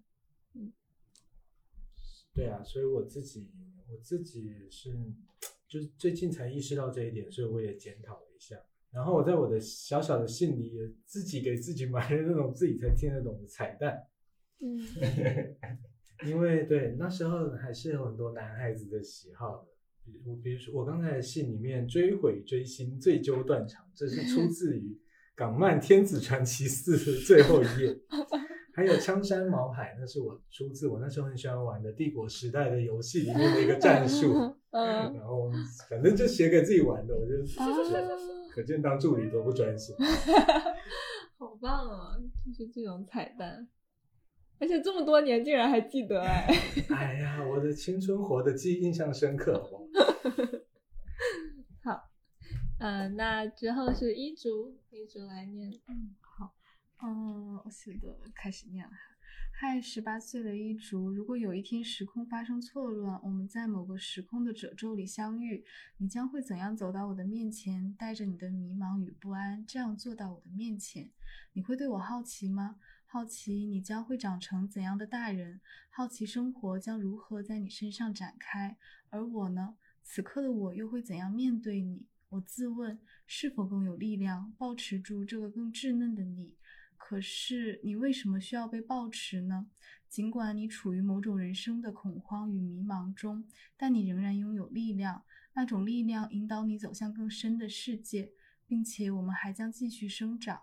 [2.35, 3.51] 对啊，所以我自己
[3.89, 4.91] 我自己是，
[5.69, 8.57] 就是最近才意识到这一点，所以我也检讨了一下。
[8.93, 14.03] 然后我在我的小小的信里也自己给自己买了那种自己才听得懂的彩蛋，
[14.61, 14.79] 嗯
[16.29, 19.71] 因为对那时候还是有很多男孩子的喜好的。
[20.05, 24.99] 比如比如说我刚才的信里面追悔追星醉究断肠，这是出自于
[25.37, 27.97] 港漫《天子传奇四》的最后一页。
[28.81, 34.33] 还有枪山毛海，那是我出自我那时候很喜欢玩的帝国时代的游戏里面的一个战术。
[34.71, 34.81] 嗯
[35.13, 35.51] 然后
[35.91, 37.67] 反正就写给自己玩的，我就啊
[38.51, 39.95] 可见当助理多不专心。
[41.37, 42.17] 好棒啊！
[42.47, 43.69] 就是这种彩蛋，
[44.59, 46.47] 而且这么多年竟然还记得哎。
[46.89, 49.85] 哎呀，我的青春活的记忆印象深刻，好不好？
[51.85, 52.09] 好，
[52.79, 55.71] 嗯、那之后是一竹，一竹来念。
[55.89, 56.20] 嗯，好。
[57.03, 58.93] 嗯，我写的开始念了。
[59.59, 65.65] 嗨，十八岁的一竹，如果有一天时空发生错乱，我们在某个时空的褶皱里相遇，
[65.97, 71.11] 你将会怎样走到我的面前，带着你的迷茫与不安，这样坐到我的面前？
[71.55, 72.77] 你会对我好奇吗？
[73.07, 75.63] 好奇你将会长成怎样的大人？
[75.89, 78.77] 好奇生活将如何在你身上展开？
[79.09, 79.77] 而我呢？
[80.03, 82.07] 此刻的我又会怎样面对你？
[82.29, 86.55] 我自问，是否更有力量保持住这个更稚嫩的你？
[87.11, 89.67] 可是你为什么需要被抱持呢？
[90.09, 93.45] 尽管你处于某种人生的恐慌与迷茫中，
[93.77, 95.25] 但你仍然拥有力量。
[95.55, 98.31] 那种力量引导你走向更深的世界，
[98.65, 100.63] 并且我们还将继续生长。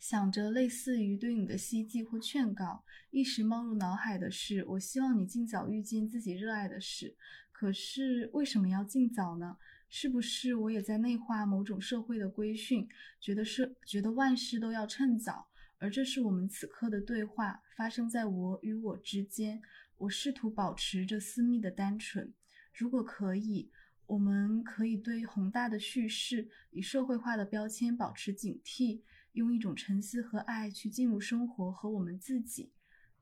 [0.00, 7.16] 想着类似于对你的希冀或劝告，一时冒入脑海的是：我希望你尽早遇见自己热爱的事。
[7.52, 9.58] 可是为什么要尽早呢？
[9.96, 12.88] 是不是我也在内化某种社会的规训，
[13.20, 15.46] 觉得是觉得万事都要趁早，
[15.78, 19.62] 而这是我们此刻的对话，发生在我与我之间。
[19.98, 22.34] 我试图保持着私密的单纯。
[22.72, 23.70] 如果可以，
[24.06, 29.00] 我们可以对宏大的叙事以社会化的标签保持警惕，
[29.34, 32.72] 用一种沉思和爱去进入生活和我们自己。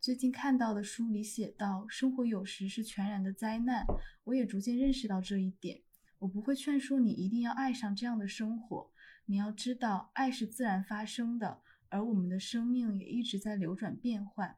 [0.00, 3.84] 最近看到的书里写道，生活有时是全然的灾难。
[4.24, 5.82] 我也逐渐认识到这一点。
[6.22, 8.92] 我不会劝说你一定要爱上这样的生活。
[9.26, 14.56] 你要知道，爱是自然发生的，而我们的生命也一直在流转变换。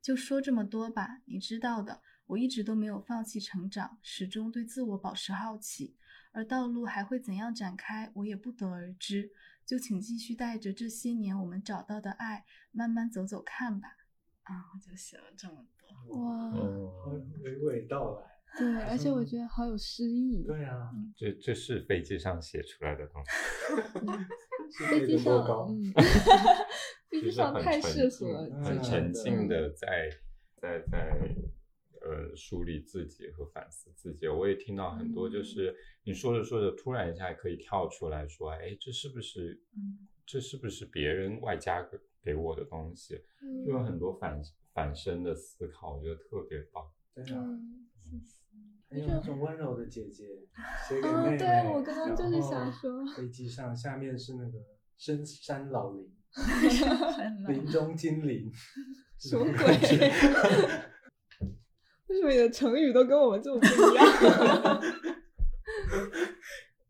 [0.00, 5.96] 就说这么多吧，你知道的，我一直都没有放弃成长，始终对自我保持好奇。
[6.30, 9.32] 而道路还会怎样展开，我也不得而知。
[9.64, 13.96] 就请继续带着这些年我们找到的爱，慢慢走走看吧。
[14.44, 16.20] 啊，我就写了这么多。
[16.20, 18.35] 哇，娓娓道来。
[18.58, 20.42] 对，而且我觉得好有诗意。
[20.44, 23.30] 对啊，这这是飞机上写出来的东西。
[24.88, 25.92] 飞机上，嗯，
[27.10, 30.10] 飞机上太适合，很沉静的在
[30.60, 31.36] 在在
[32.02, 34.26] 呃梳理自己和反思自己。
[34.26, 39.60] 我也听到很多，就是你说着说着，突然一下可以跳出来说，哎，这是不是，
[40.26, 43.22] 这是不是别人外加给给我的东西？
[43.64, 44.40] 就有很多反
[44.74, 46.84] 反身的思考，我觉得特别棒。
[47.14, 47.44] 对啊。
[48.88, 50.24] 很有那种温柔的姐姐，
[50.88, 51.38] 写给妹妹。
[51.38, 54.52] 对，我刚刚就是想说，飞机上下面是那个
[54.96, 56.08] 深山老林，
[57.48, 58.50] 林中精灵，
[59.18, 59.54] 什么鬼？
[62.08, 64.06] 为什么你的成语都跟我们这么不一样？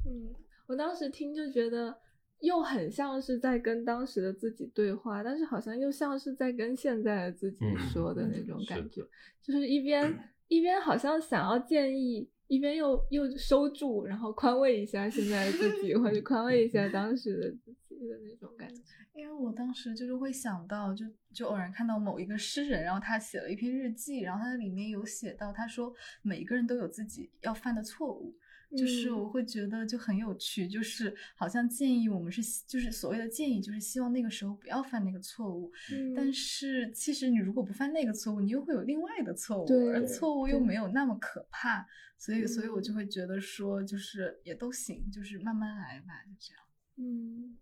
[0.05, 0.35] 嗯，
[0.67, 1.97] 我当时听就觉得，
[2.41, 7.59] 又很像是在跟当时的自己对话，但是好像又像是在跟现在的自己
[7.91, 9.01] 说的那种感觉，
[9.43, 10.15] 就是一边。
[10.49, 18.83] 一边好像想要建议，一边又又收住，然后宽慰一下现在自己，或者宽慰一下当时的自己的那种感觉。
[19.15, 28.37] 因为我当时就是会想到，就就偶然看到某一个诗人，然后他写了一篇日记，然后他在里面有写到，他说每一个人都有自己要犯的错误。
[28.77, 35.73] 就是我会觉得就很有趣，就是好像建议我们是，就是所谓的建议，就是希望那个时候不要犯那个错误。
[36.15, 41.87] 但是其实你如果不犯那个错误，你又会有另外的错误，而错误又没有那么可怕。
[42.19, 46.63] 所以，所以我就会觉得说，就是也都行，就是慢慢来吧，就这样。
[46.97, 47.57] 嗯，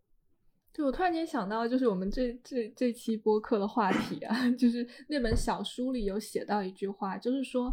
[0.72, 7.72] 就我突然间想到，就是我们这这这期播客的话题啊， 就是那本小书里有写到一句话，就是说。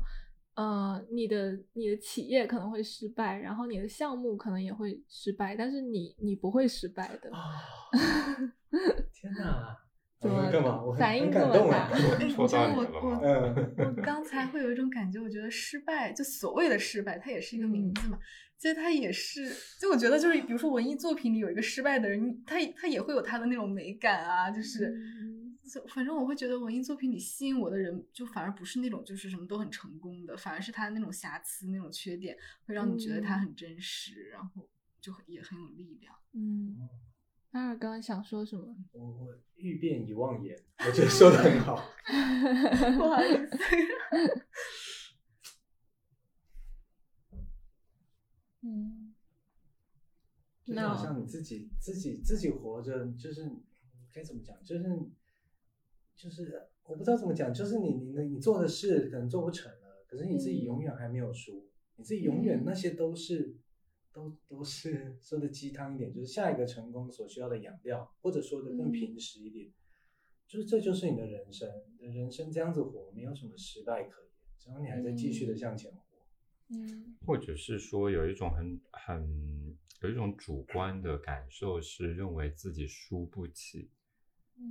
[0.61, 7.31] 呃，你的你的企业可能会失败，然后你的项目可能也会失败，但是你你不会失败的。
[9.11, 9.75] 天哪！
[10.21, 10.79] 怎么干嘛？
[10.99, 11.89] 反应这么大？
[12.37, 18.19] 我我我 刚才会有一种感觉，我觉得失败就所谓的失败，它也是一个名字嘛。
[18.59, 24.93] 其实它也是，就我觉得就是，比如说文艺作品里有一个失败的人，他他也会有他的那种美感啊，就是。
[25.87, 32.35] 反正我会觉得文艺作品里吸引我的人，就反而不是那种就是什么都很成功的，反而是他那种瑕疵、那种缺点，
[32.65, 34.67] 会让你觉得他很真实，然后
[34.99, 36.13] 就也很有力量。
[36.33, 36.89] 嗯，
[37.51, 38.75] 阿尔刚刚想说什么？
[38.91, 41.75] 我我欲辨已忘言，我觉得说的很好。
[42.97, 43.57] 不好意思。
[48.63, 49.13] 嗯，
[50.65, 53.49] 就好像你自己自己自己活着，就是
[54.11, 54.83] 该怎么讲，就是。
[56.21, 63.55] 就是我不知道怎么讲，就是你你你做的事可能做不成了，可是你自己永远还没有输，你自己永远那些都是
[64.13, 69.71] 都都是 说的鸡汤一点，就是下一个成功所需要的养料，或者说的更平实一点，
[70.47, 71.67] 就是这就是你的人生，
[71.97, 75.97] 你的人生这样子活，没有什么失败可言，只要你还在继续的向前活，
[76.69, 83.89] 嗯，或者是说有一种很很有一种主观的感受是认为自己输不起，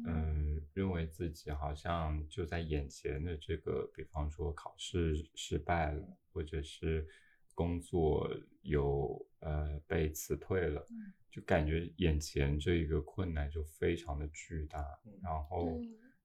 [0.07, 7.07] 嗯，认为自己好像就在眼前的这个，比方说考试失败了，或者是
[7.55, 8.31] 工作
[8.63, 10.87] 有呃被辞退了，
[11.31, 14.85] 就感觉眼前这一个困难就非常的巨大，
[15.23, 15.81] 然后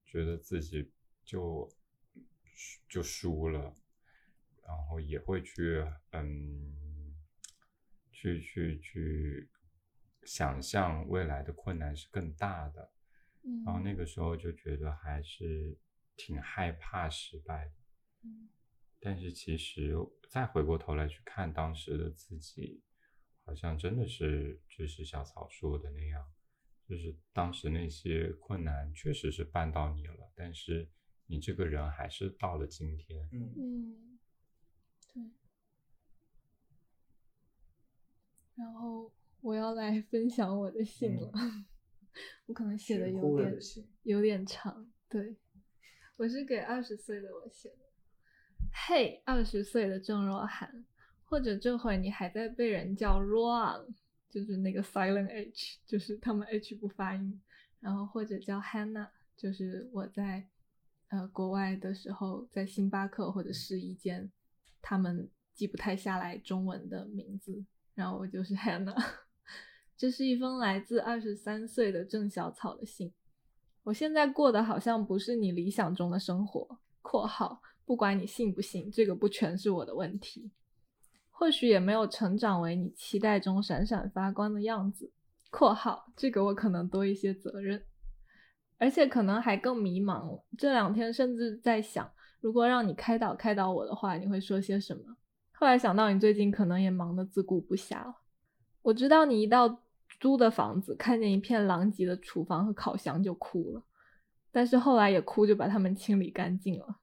[0.05, 0.91] 觉得自己
[1.23, 1.69] 就
[2.87, 3.73] 就输了，
[4.65, 7.13] 然后也会去嗯
[8.11, 9.49] 去去去
[10.23, 12.91] 想象未来的困难是更大的。
[13.65, 15.77] 然后那个时候就觉得还是
[16.15, 17.73] 挺害怕失败的，
[18.23, 18.49] 嗯，
[18.99, 19.95] 但是其实
[20.29, 22.81] 再回过头来去看当时的自己，
[23.45, 26.25] 好像真的是就是小草说的那样，
[26.87, 30.89] 就是当时那些困难确实是绊到你了，但是
[31.27, 33.53] 你这个人还是到了今天，嗯。
[33.55, 34.19] 嗯，
[35.13, 35.23] 对。
[38.55, 41.31] 然后我要来分享我的信了。
[42.45, 43.57] 我可能写的有点
[44.03, 45.35] 有点长，对，
[46.17, 47.77] 我是给二十岁的我写的。
[48.87, 50.85] 嘿，二十岁的郑若涵，
[51.23, 53.93] 或者这会你还在被人叫 Ron，
[54.29, 57.41] 就是那个 silent H，就是他们 H 不发音，
[57.79, 60.47] 然后或者叫 Hannah，就是我在
[61.09, 64.31] 呃国外的时候在星巴克或者试衣间，
[64.81, 68.95] 他们记不太下来中文的名字，然后我就是 Hannah。
[69.97, 73.13] 这是一封来自二十三岁的郑小草的信。
[73.83, 80.51] 我现在过的好像不是你理想中的生活（括号不管你信不信，这个不全是我的问题），
[81.31, 85.13] 或许也没有成长为你期待中闪闪发光的样子
[85.49, 87.85] （括号这个我可能多一些责任），
[88.77, 90.43] 而且可能还更迷茫了。
[90.57, 95.15] 这两天甚至在想，如果让你开导开导我的话，你会说些什么？
[95.53, 98.15] 后来想到你最近可能也忙得自顾不暇了，
[98.81, 99.84] 我知道你一到。
[100.19, 103.83] 租的房子，看见一片狼藉的厨房和烤箱就哭了，
[104.51, 106.97] 但是后来也哭就把它们清理干净了。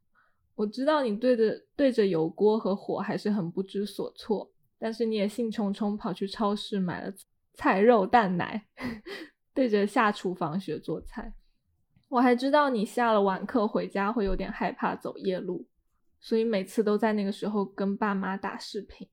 [0.55, 7.13] 我知道你对着对着油锅和火还是很不知所措，但是你也兴冲冲跑去超市买了
[7.55, 8.67] 菜肉蛋奶，
[9.55, 11.35] 对着下厨房学做菜。
[12.09, 15.67] 我还知道你下了晚课回家会有点害怕走夜路，
[16.21, 19.09] 所以每次都在那个时候跟爸妈打视频。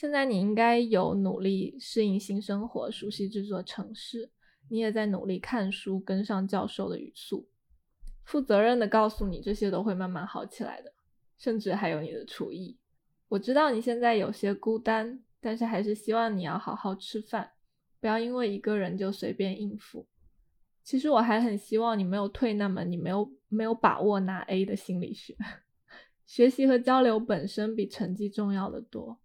[0.00, 4.30] 现在你应该有努力适应新生活，熟悉这座城市。
[4.70, 7.50] 你也在努力看书，跟上教授的语速。
[8.24, 10.94] 负责任的告诉你，这些都会慢慢好起来的，
[11.36, 12.78] 甚至还有你的厨艺。
[13.28, 17.50] 我知道你现在有些孤单，但是还是希望你要好好吃饭，
[18.00, 20.06] 不要因为一个人就随便应付。
[20.82, 25.36] 其实我还很希望你没有退那门，你没有没有把握拿 A 的心理学。
[26.24, 29.20] 学习和交流本身比成绩重要的多。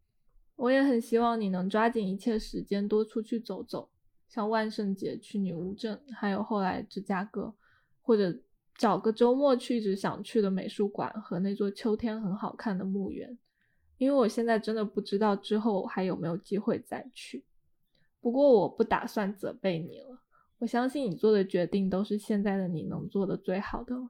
[0.55, 3.89] 我也很希望你能抓紧一切时间多出去走走，
[4.27, 7.53] 像万圣节去女巫镇，还有后来芝加哥，
[8.01, 8.39] 或者
[8.77, 13.37] 找个周末去一直想去的美术馆和那座秋天很好看的墓园。
[13.97, 17.45] 因为我现在真的不知道之后还有没有机会再去。
[18.19, 20.21] 不过我不打算责备你了，
[20.59, 24.09] 我相信你做的决定都是现在的你能做的最好的。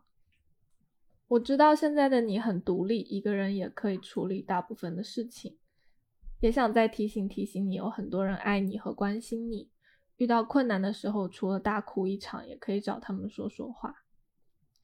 [1.28, 5.58] 我知道现在的你很独立，一个人也可以处理大部分的事情。
[6.46, 9.72] 也想再提醒提醒你，有很多人爱你和关心你。
[10.18, 14.04] 遇到困难的时候，除了大哭一场，也可以找他们说说话。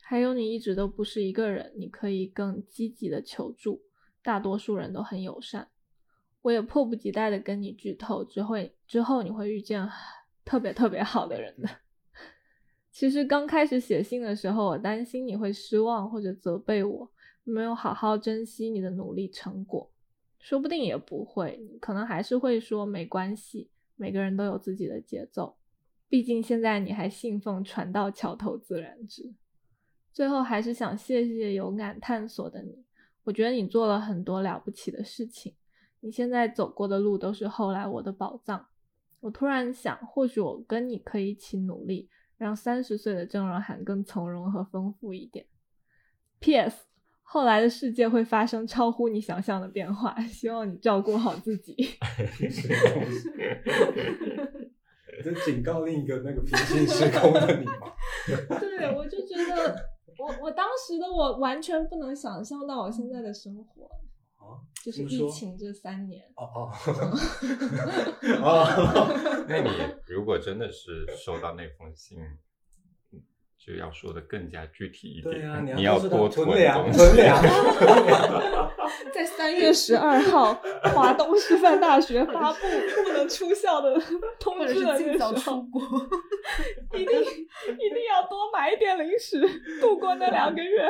[0.02, 3.84] 还有，你一直都不是一个人，你可以更积极的求助。
[4.24, 5.68] 大多数人都很友善。
[6.42, 8.56] 我也迫不及待的跟你剧透，之后
[8.88, 9.88] 之后你会遇见
[10.44, 11.70] 特别特别好的人的。
[12.90, 17.12] 其实刚开始写信的时候，我担心你会失望或者责备我，
[17.44, 19.91] 没有好好珍惜你的努力成果。
[20.42, 23.70] 说不定也不会，可能还是会说没关系。
[23.96, 25.56] 每个人都有自己的节奏，
[26.10, 29.32] 毕竟现在你还信奉“船到桥头自然直”。
[30.12, 32.84] 最后还是想谢谢勇敢探索的你，
[33.24, 35.56] 我觉得你做了很多了不起的事情。
[36.00, 38.66] 你现在走过的路都是后来我的宝藏。
[39.20, 45.46] 我突然想，或许我跟你可以一起努力，让三十岁的郑若涵更从容和丰富一点。
[46.40, 46.88] P.S.
[47.34, 51.74] 后来的世界会发生超乎你想象的变化，希望你照顾好自己。
[55.24, 57.94] 这警告另一个那个平行时空的你吗？
[58.60, 59.74] 对，我就觉得，
[60.18, 63.86] 我我当时的我完全不能想象到我现在的生活，
[64.36, 66.22] 啊，就是疫情这三年。
[66.36, 66.70] 哦哦
[68.44, 69.70] 哦，那你
[70.08, 72.18] 如果真的是收到那封信？
[73.64, 76.98] 就要说的更加具体一点，对啊，你要多囤粮，东西。
[76.98, 77.40] 囤粮
[79.14, 80.54] 在三月十二号，
[80.96, 82.60] 华东师范大学发布
[83.06, 84.02] 不能出校的
[84.40, 85.64] 通知的时候。
[86.94, 89.40] 一定一定要多买一点零食，
[89.80, 90.90] 度过那两个月。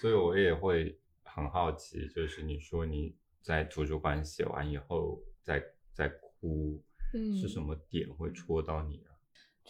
[0.00, 5.62] 所以我也会很好奇，就是你说你在图书馆写完以后在
[5.94, 6.82] 在哭，
[7.14, 9.11] 嗯是什么点会戳到你啊？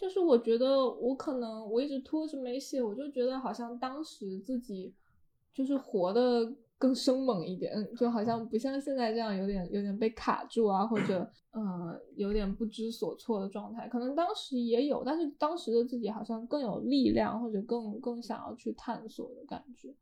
[0.03, 4.93] 就是我觉得我可能我一直拖着没写，我就觉得好像当时自己
[5.53, 11.25] 就是活的更生猛一点，就好像不像现在这样有点有点被卡住啊，或者
[11.55, 13.87] 呃有点不知所措的状态。
[13.87, 19.95] 可能当时也有，但是当时的自己好像更有力量，或者更更想要去探索的感觉。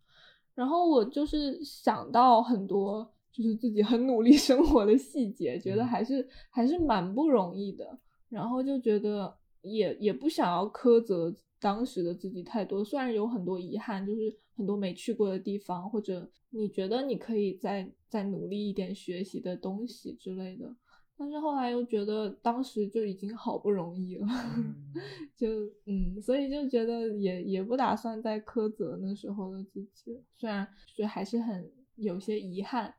[0.55, 7.99] 然后我就是想到很多就是自己很努力生活的细节，觉得还是还是蛮不容易的。
[8.29, 20.75] 然后就觉得也也不想要苛责当时的自己太多，虽然有很多遗憾，就是很多没去过的地方，或者你觉得你可以再再努力一点学习的东西之类的，
[21.15, 24.27] 但是后来又觉得当时就已经好不容易了，
[25.37, 25.47] 就
[25.85, 32.93] 嗯，所以就觉得也也不打算再苛责那时候的自己，虽然就还是很有些遗憾，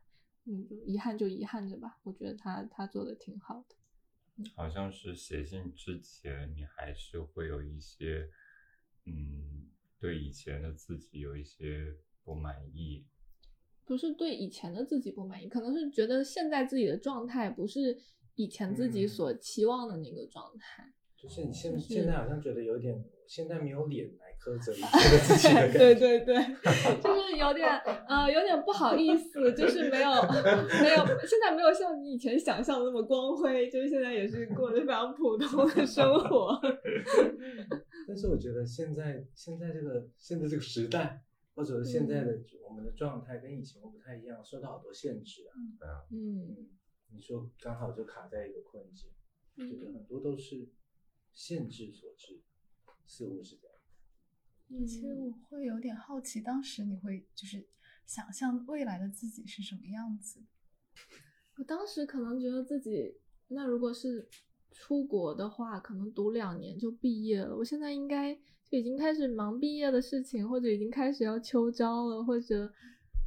[0.45, 3.75] 嗯，遗憾就遗憾着吧，我觉得他他做的挺好的。
[4.55, 8.29] 好像是写信之前，你还是会有一些，
[9.05, 9.69] 嗯，
[9.99, 13.05] 对以前的自己有一些不满意。
[13.85, 17.97] 不是对以前的自己不满意，可能是觉得现在自己的状态不是
[18.35, 20.93] 以前自己嗯所期望的那个状态。
[21.23, 25.79] 就是你现现在好像觉得有点，现在没有脸来苛责以前的自己的感觉。
[25.79, 26.35] 对对对，
[27.01, 27.69] 就是有点
[28.09, 30.09] 呃有点不好意思，就是没有
[30.81, 36.59] 没有现在没有像你以前想象的那么光辉，就是现在也是过得非常普通的生活。
[38.05, 41.23] 但是我觉得现在现在这个现在这个时代，
[41.55, 45.55] 或者是现在的我们的状态跟以前不太一样，受到好多限制啊。
[46.11, 46.67] 嗯嗯，
[47.15, 49.09] 你说刚好就卡在一个困境，
[49.55, 50.67] 觉得嗯很多都是
[51.33, 52.41] 限制所致，
[53.05, 54.87] 似乎是这样。
[54.87, 57.67] 其实我会有点好奇，当时你会就是
[58.05, 60.41] 想象未来的自己是什么样子？
[61.57, 63.15] 我当时可能觉得自己，
[63.49, 64.27] 那如果是
[64.71, 67.55] 出国的话，可能读两年就毕业了。
[67.55, 68.33] 我现在应该
[68.65, 72.73] 就已经开始忙毕业的事情，或者已经开始要秋招了，或者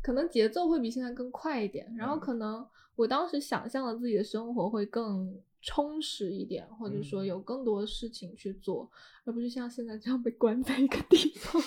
[0.03, 1.95] 可能节奏会比现在更快一点。
[1.95, 8.89] 然后可能我当时想象的自己的生活会更充实一点，或者说嗯有更多的事情去做，
[9.25, 11.61] 而不是像现在这样被关在一个地方。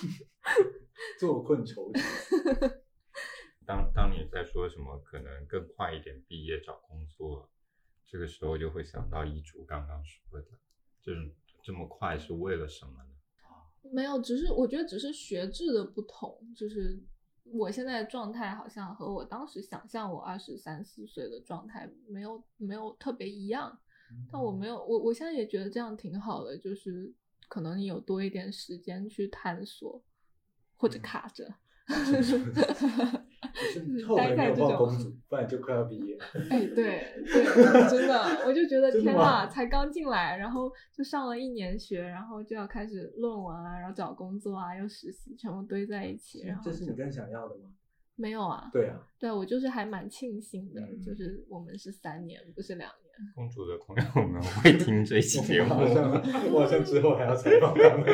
[1.19, 2.01] 坐困愁城。
[3.65, 7.49] 当当你在说什么可能更快一点毕业找工作，
[8.07, 10.47] 这个时候就会想到一竹刚刚说的，
[11.01, 11.31] 就是
[11.61, 13.91] 这么快是为了什么呢？
[13.91, 16.99] 没有，只是我觉得只是学制的不同，就是
[17.43, 23.79] 我现在的状态好像和我当时想象我二十三四岁的状态没有没有特别一样，
[24.31, 27.11] 但我没有我我现在也觉得这样挺好的，就是
[27.47, 30.01] 可能你有多一点时间去探索，
[30.75, 31.45] 或者嗯卡着，
[31.87, 36.25] 就是后悔没有报公主，不然就快要毕业了。
[36.49, 47.71] 哎，对对，真的，我就觉得 天呐，才刚进来，然后就上了一年学，然后就要开始论文啊，然后找工作啊，又实习，全部堆在一起，然后这是你更想要的吗？
[48.15, 48.69] 没有啊？
[48.71, 53.08] 对啊，对，我就是还蛮庆幸的，嗯就是我们是三年，不是两年。
[53.35, 56.11] 公主的朋友们会听这期节目我好像
[56.53, 58.05] 我好像之后还要采访他们。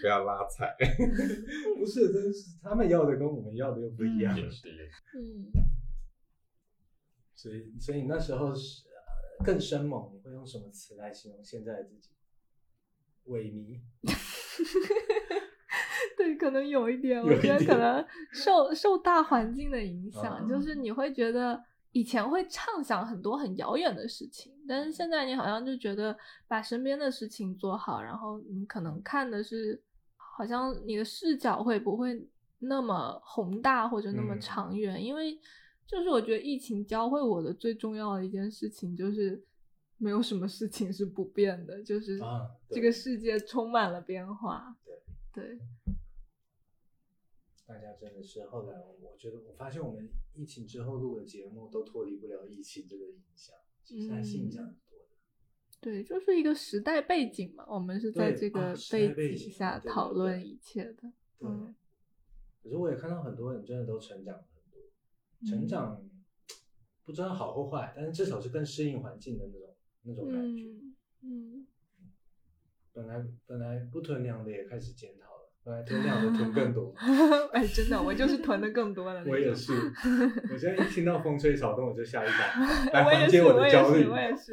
[0.00, 0.74] 不要拉踩，
[1.78, 4.36] 不是，真是他们要的跟我们要的又不一样。
[4.36, 4.50] 嗯，
[7.36, 12.10] 所以，所以那时候是、呃更生猛，你会用什么词来形容现在的自己？
[13.28, 13.78] 萎靡，
[16.16, 21.62] 对，可能有一点，我觉得可能受受大环境的影响，啊就是你会觉得
[21.92, 26.16] 以前会畅想很多很遥远的事情，但是现在你好像就觉得
[26.48, 29.80] 把身边的事情做好，然后你可能看的是，
[30.16, 32.28] 好像你的视角会不会
[32.58, 35.38] 那么宏大或者那么嗯长远，因为
[35.86, 39.44] 就是我觉得疫情教会我的最重要的一件事情就是。
[39.98, 42.18] 没有什么事情是不变的，就是
[42.68, 44.76] 这个世界充满了变化。
[45.32, 45.56] 对，
[47.72, 55.16] 大家真的是后来，我觉得我发现我们疫情之后录的节目都脱离不了疫情这个影响，其实还是影响很多的。
[55.80, 61.10] 对，就是一个时代背景嘛，我们是在这个背背景景下讨论一切的。
[61.38, 61.74] 对，嗯
[62.62, 64.82] 可是我也看到很多人真的都成长了很多，
[65.48, 66.10] 成嗯长
[67.06, 70.68] 不知道好或坏，但是至少是更适应环境的那种那种感觉。
[70.68, 71.66] 嗯嗯
[72.92, 75.21] 本来本来不囤粮的也开始检讨了，
[75.64, 76.92] 本来囤两的囤更多。
[77.52, 79.22] 哎，真的，我就是囤的更多了。
[79.28, 79.72] 我也是，
[80.52, 84.10] 我现在一听到风吹草动我就下一单，来缓解我的焦虑是，。
[84.10, 84.52] 我也是。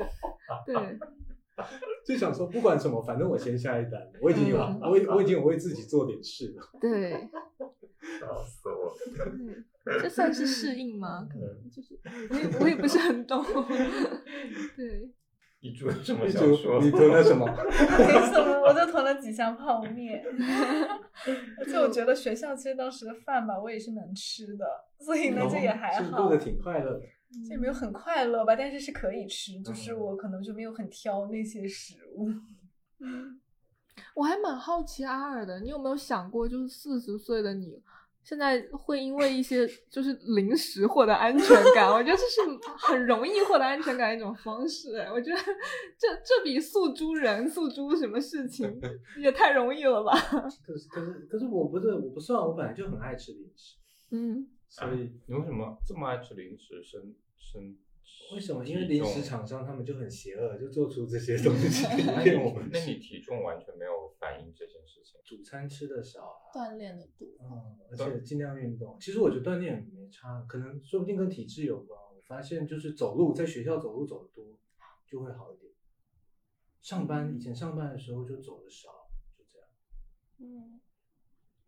[0.65, 0.75] 对，
[2.05, 6.69] 就想说不管什么，反正我先下一单，我已经有，嗯我已我已经有为自己做点事了。
[6.79, 7.11] 对，
[8.19, 9.99] 笑死我了。
[10.01, 11.27] 这算是适应吗？
[11.31, 11.99] 可嗯能就是，
[12.29, 13.43] 我也我也不是很懂。
[14.75, 15.09] 对，
[15.61, 16.81] 一株有什么一竹想说？
[16.81, 17.45] 你囤了什么？
[17.45, 20.23] 没什么，我就囤了几箱泡面。
[21.57, 24.65] 而且我觉得学校其实当时的饭吧，我也是能吃的，
[24.99, 26.29] 所以呢，这也还好是过。
[26.29, 27.01] 得挺快乐的。
[27.47, 32.27] 这也没有很快乐吧，但是是可以吃，就是我可能就没有很挑那些食物。
[34.15, 37.79] 我还蛮好奇阿尔的，你有没有想过，就是四十岁的你，
[38.23, 41.89] 现在会因为一些就是零食获得安全感？
[41.91, 42.41] 我觉得这是
[42.77, 44.95] 很容易获得安全感的一种方式。
[44.97, 45.37] 哎我觉得
[45.97, 48.79] 这这比诉诸人、诉诸什么事情
[49.19, 50.13] 也太容易了吧？
[50.65, 53.77] 可是可是可是我不是我不算，我本来就很爱吃零食，
[54.11, 56.83] 嗯，所以你为什么这么爱吃零食？
[56.83, 57.75] 身身
[58.33, 58.63] 为什么？
[58.63, 65.19] 因为临时厂商他们就很邪恶，就做出这些东西 那骗我们你那你体重完全没有反映这件事情。
[65.25, 67.27] 主餐吃的少啊，锻炼的多。
[67.41, 68.97] 嗯，而且尽量运动。
[68.99, 71.99] 其实我觉得锻炼没差，可能说不定跟体质有关。
[71.99, 74.45] 我发现就是走路，在学校走路走的多
[75.07, 75.71] 就会好一点。
[76.81, 79.67] 上班以前上班的时候就走的少，就这样。
[80.37, 80.79] 嗯，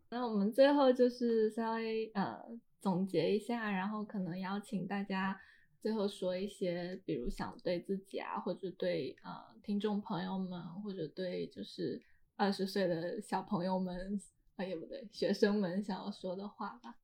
[0.09, 2.39] 那我们最后就是稍微呃
[2.79, 5.39] 总结一下，然后可能邀请大家
[5.81, 11.99] 最后说一些，比如想对自己啊，或者对呃听众朋友们，或者对就是
[12.35, 14.21] 二十岁的小朋友们，
[14.57, 16.97] 哎也不对，学生们想要说的话吧。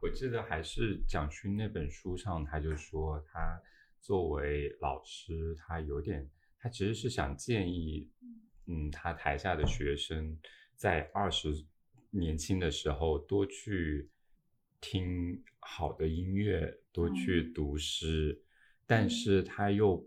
[0.00, 3.62] 我记得还是蒋勋那本书上，他就说他
[4.00, 6.28] 作为老师，他有点，
[6.58, 8.10] 他其实是想建议，
[8.66, 10.36] 嗯，他台下的学生
[10.74, 11.64] 在二十
[12.14, 14.08] 年轻的时候多去
[14.80, 18.42] 听好的音乐，多去读诗，
[18.86, 20.06] 但是他又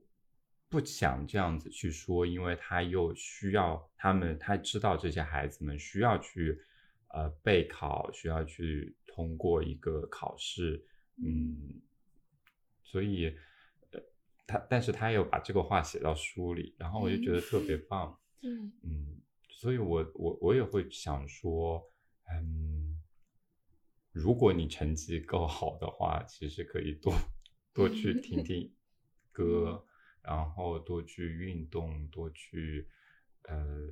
[0.69, 6.59] 不想这样子去说，因为他又需要他们，他知道这些孩子们需要去
[7.07, 10.85] 呃备考，需要去通过一个考试，
[11.23, 11.81] 嗯，
[12.83, 13.35] 所以
[13.91, 13.99] 呃
[14.45, 21.81] 他，但是他又把这个话写到书里，然后我就觉得特别棒，嗯嗯，所以我我我也会想说，
[22.31, 22.97] 嗯，
[24.11, 27.13] 如果你成绩够好的话，其实可以多
[27.73, 28.73] 多去听 听
[29.31, 29.85] 歌，
[30.21, 32.87] 然后多去运动，多去
[33.43, 33.89] 呃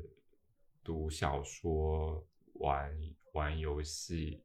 [0.83, 2.91] 读小说，玩
[3.33, 4.43] 玩游戏，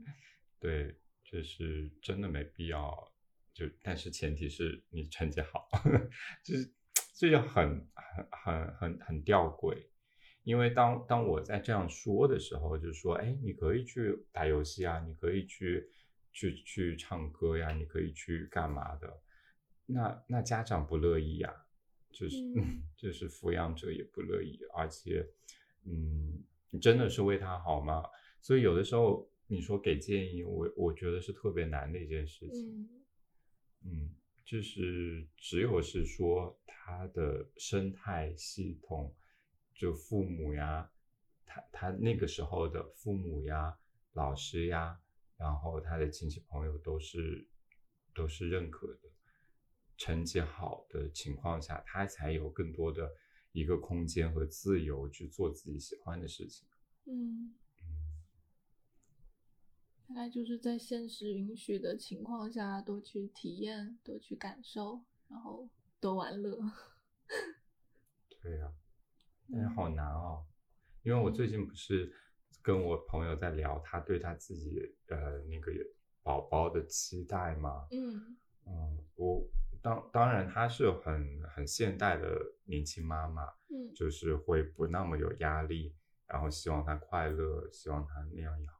[0.58, 3.12] 对，就是真的没必要。
[3.52, 5.66] 就但是前提是你成绩好，
[6.44, 6.74] 就是
[7.14, 9.86] 这就很很很很很吊诡。
[10.46, 15.90] 因为当当我在这样说的时候，就是说，哎，你可以去打游戏啊，你可以去
[16.32, 19.20] 去去唱歌呀，你可以去干嘛的？
[19.86, 21.52] 那那家长不乐意呀，
[22.12, 25.28] 就是、嗯 就是抚养者也不乐意，而且，
[25.82, 28.04] 嗯，你真的是为他好吗？
[28.40, 32.68] 所以有的时候你说给建议，我我觉得是特别难的一件事情。
[32.70, 32.88] 嗯
[33.84, 34.14] 嗯，
[34.44, 39.12] 就是只有是说他的生态系统，
[39.76, 40.90] 就父母呀，
[41.44, 43.78] 他他那个时候的父母呀、
[44.12, 45.00] 老师呀，
[45.36, 47.46] 然后他的亲戚朋友都是
[48.14, 49.10] 都是认可的，
[49.96, 53.10] 成绩好的情况下，他才有更多的
[53.52, 56.66] 一个空间和自由去做自己喜欢的事情。
[57.04, 57.54] 嗯，
[60.08, 65.68] 大概就是在现实允许的情况下，多去体验，多去感受，然后
[66.00, 66.58] 多玩乐。
[68.42, 68.72] 对呀、
[69.52, 70.44] 但是好难哦，
[71.02, 72.12] 因为我最近不是
[72.62, 75.72] 跟我朋友在聊他对他自己呃那个
[76.22, 77.86] 宝宝的期待吗？
[77.92, 78.36] 嗯
[78.66, 79.48] 嗯，我
[79.80, 85.94] 当当然她是很很现代的年轻妈妈，嗯就是会不那么有压力，
[86.26, 88.74] 然后希望他快乐，希望他那样也好。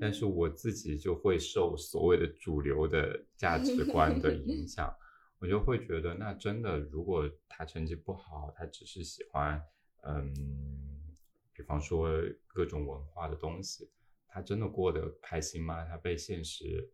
[0.00, 4.90] 但是我自己就会受所谓的主流的价值观的影响，
[5.38, 9.62] 我就会觉得，那真的，如果他成绩不好，他只是喜欢，
[10.02, 11.16] 嗯，
[11.52, 12.08] 比方说
[12.46, 13.90] 各种文化的东西，
[14.28, 15.84] 他真的过得开心吗？
[15.84, 16.90] 他被现实，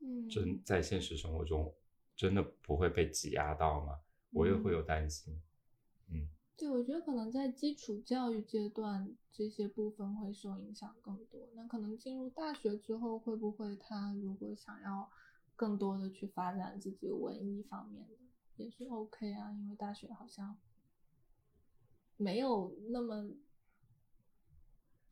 [0.00, 1.74] 嗯真在现实生活中
[2.14, 4.00] 真的不会被挤压到吗？
[4.30, 5.40] 我也会有担心，
[6.10, 6.28] 嗯。
[6.58, 11.50] 对，我觉得可能在基础教育阶段，这些部分会受影响更多。
[11.54, 15.10] 那可能进入大学之后，会不会他如果想要
[15.54, 18.14] 更多的去发展自己文艺方面的，
[18.56, 20.56] 也是 OK 啊，因为大学好像
[22.16, 23.30] 没有那么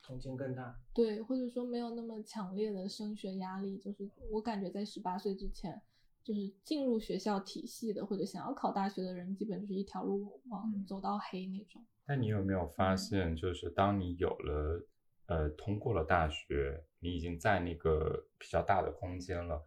[0.07, 0.79] 空间更大。
[0.93, 3.79] 对，或者说没有那么强烈的升学压力。
[3.79, 5.81] 就是我感觉在十八岁之前，
[6.23, 11.85] 就是进入学校体系的或者想要考大学的人，基本就是一条路往嗯走到黑那种。
[12.07, 14.87] 但你有没有发现，就是当你有了
[15.27, 19.67] 呃通过了大学，你已经在那个比较大的空间了，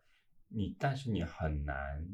[0.50, 2.08] 你但是你很难，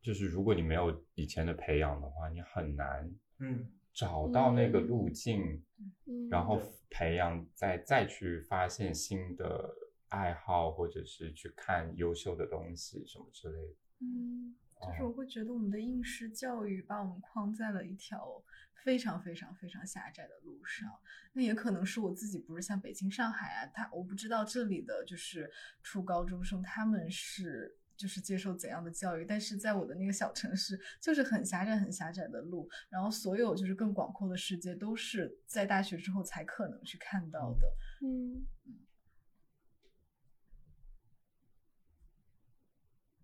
[0.00, 5.64] 就是如果你没有以前的培养的话，你很难嗯，找到那个嗯路径，
[6.06, 6.60] 嗯，然后
[6.90, 9.72] 培养再再去发现新的
[10.08, 13.74] 爱好，或者是去看优秀的东西什么之类的。
[14.00, 18.42] 嗯就是我会觉得我们的应试教育把我们框在了一条
[18.82, 20.90] 非常非常非常狭窄的路上。
[21.32, 25.50] 那也可能是我自己不是像北京、上海啊，他我不知道这里的就是
[25.82, 37.66] 初高中生他们是就是接受怎样的教育，但是在我的那个小城市，就是很狭窄、很狭窄的路，然后所有就是更广阔的世界都是在大学之后才可能去看到的。
[38.02, 38.46] 嗯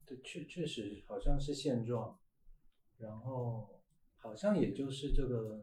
[0.06, 2.18] 对，确确实好像是现状，
[2.96, 3.82] 然后
[4.16, 5.62] 好像也就是这个，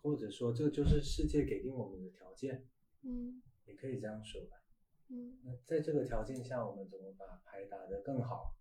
[0.00, 2.66] 或者说这就是世界给定我们的条件，
[3.02, 4.63] 嗯也可以这样说吧。
[5.10, 8.54] 嗯那在这个条件下，我们怎么把牌打得更好？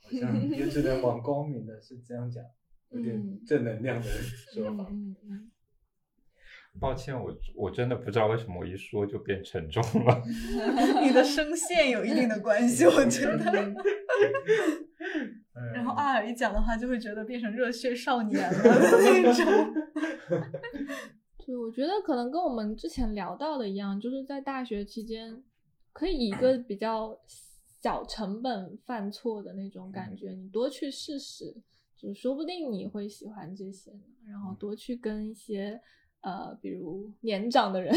[0.00, 2.44] 好像也只能往光明的是这样讲，
[2.90, 4.06] 有点嗯正能量的
[4.52, 4.86] 说法。
[4.90, 5.50] 嗯嗯
[6.80, 10.22] 抱歉，我我真的不知道为什么我一说就变沉重了。
[11.02, 13.74] 你的声线有一定的关系，我觉得。
[15.54, 19.74] 嗯然后阿尔一讲的话，就会觉得变成热血少年了那种。
[21.44, 25.42] 对，我觉得可能跟我们之前聊到的一样，就是在大学期间，
[25.98, 27.18] 可以以一个比较
[27.82, 31.52] 小成本犯错的那种感觉，你多去试试，
[31.96, 34.04] 就说不定你会喜欢这些呢。
[34.24, 35.80] 然后多去跟一些
[36.20, 37.92] 呃，比如年长的人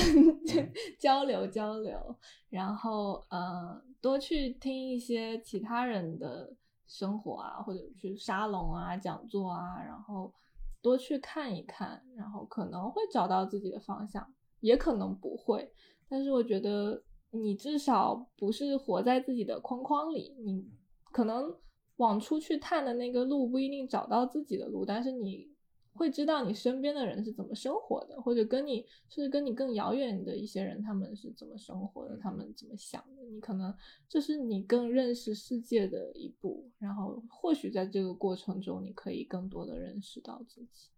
[0.98, 2.15] 交流交流，
[2.49, 6.52] 然后呃，多去听一些其他人的
[6.88, 10.34] 生活啊，或者去沙龙啊、讲座啊，然后
[10.82, 15.72] 多去看一看，然后可能会找到自己的方向，也可能不会。
[16.10, 20.70] 但是我觉得你至少不是活在自己的框框里，你
[21.12, 21.58] 可能
[21.95, 25.49] 往出去探的那个路不一定找到自己的路，但是你
[25.94, 33.74] 会知道你身边的人是怎么生活的，或者跟你甚至跟你更遥远的一些人他们是怎么生活的，他们怎么想的，你可能
[34.08, 40.90] 这是你更认识世界的一步，然后或许在这个过程中，你可以更多的认识到自己。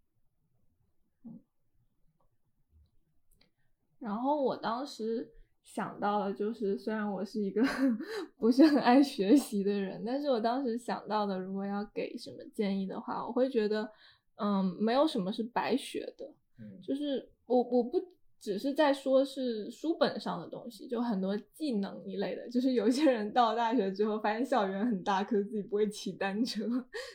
[1.24, 1.40] 嗯，
[4.00, 7.64] 然后我当时想到了就是，虽然我是一个
[8.38, 13.90] 不是很爱学习的人，但是我当时想到的，如果要给什么建议的话，我会觉得，
[14.36, 18.00] 嗯，没有什么是白学的，嗯就是我我不
[18.40, 26.66] 只是在说是书本上的东西，就很多技能一类的，就是有些人到大学之后发现校园很大，可是自己不会骑单车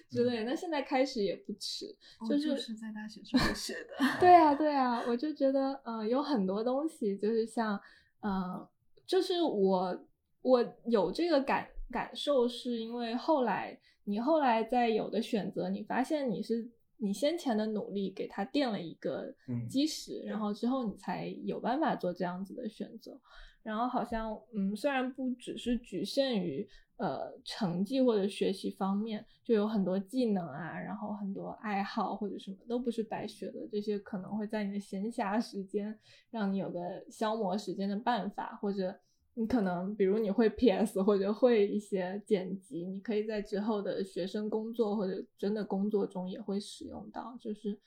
[0.08, 1.94] 之类的，那现在开始也不迟，
[2.26, 3.90] 就就是是在大学时候学的。
[4.18, 7.78] 对啊，对啊，我就觉得，嗯，有很多东西就是像，
[8.20, 8.69] 呃，
[9.07, 10.07] 就是我
[10.43, 23.20] 我有这个感感受，是因为后来你后来在有的选择，你发现你是你先前的努力给它垫了一个嗯基石，然后之后你才有办法做这样子的选择。
[23.62, 26.66] 然后好像，嗯，虽然不只是局限于
[26.98, 35.98] 呃成绩或者学习方面，就有很多技能啊，然后很多爱好或者什么都不是白学的，这些可能会在你的闲暇时间
[36.30, 36.80] 让你有个
[37.10, 38.98] 消磨时间的办法，或者
[39.34, 47.78] 你可能比如你会 PS 或者会一些剪辑，你可以在之后的学生工作或者真的工作中也会使用到，就是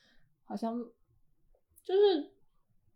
[0.46, 0.80] 好像
[1.84, 2.32] 就是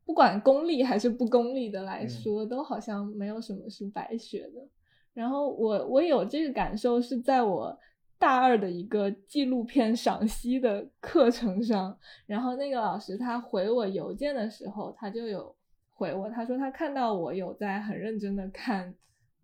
[0.06, 4.70] 不管功利还是不功利的来嗯说，都好像没有什么是白学的。
[5.16, 7.76] 然后我我有这个感受是在我
[8.20, 11.98] 大二的一个纪录片赏析的课程上，
[12.28, 15.56] 然后那个老师他回我邮件的时候，他就有
[15.94, 18.94] 回我，他说他看到我有在很认真的看，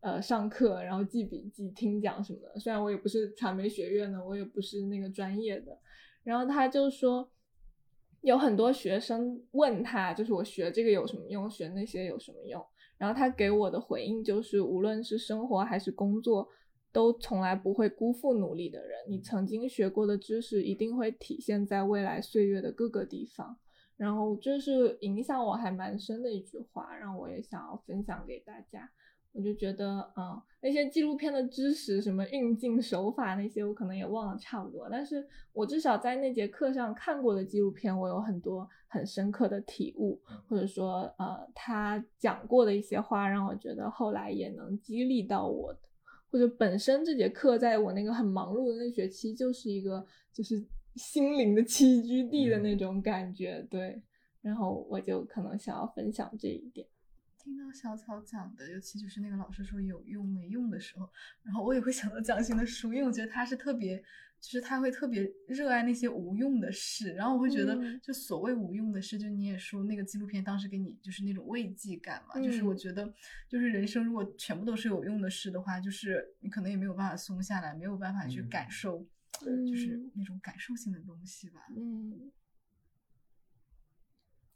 [0.02, 2.60] 呃，上课，然后记笔记、听讲什么的。
[2.60, 5.78] 虽然我也不是传媒学院的，我也不是那个专业的，
[6.24, 7.30] 然后他就说，
[8.20, 12.62] 有很多学生问他，就是我学这个有什么用，学那些有什么用。
[13.02, 16.48] 然后他给我的回应就是，无论是生活还是工作，
[16.94, 18.96] 都从来不会辜负努力的人。
[19.10, 23.58] 你曾经学过的知识一定会体现在未来岁月的各个地方。
[23.98, 28.88] 然后这是影响我还蛮深的一句话，让我也想要分享给大家。
[29.34, 34.90] 我就觉得，嗯，那些纪录片的知识，什么运镜手法那些，我可能也忘了差不多。
[34.90, 45.80] 但是我至少在那节课上看过的纪录片，我有很多很深刻的体悟，或者说，呃，他讲过的一些话，让我觉得后来也能激励到我的。
[46.30, 50.62] 或者本身这节课在我那个很忙碌的那学期，就是一个就是
[50.96, 54.02] 心灵的栖居地的那种感觉，对。
[54.42, 56.88] 然后我就可能想要分享这一点。
[57.44, 61.10] 听到小草讲的，尤其就是那个老师说有用没用的时候，
[61.44, 63.98] 然后我也会想到蒋欣的书，因为我觉得他是特别，
[64.40, 67.14] 就是他会特别热爱那些无用的事。
[67.14, 73.12] 然后我会觉得，就所谓无用的事，就你也说那个纪录片当时给你就是那种慰藉感嘛，就是我觉得，
[73.50, 79.04] 就是人生如果全部都是有用的事的话，就是你可能也没有办法松下来，没有办法去感受，
[79.42, 81.62] 就是那种感受性的东西吧。
[81.76, 82.32] 嗯。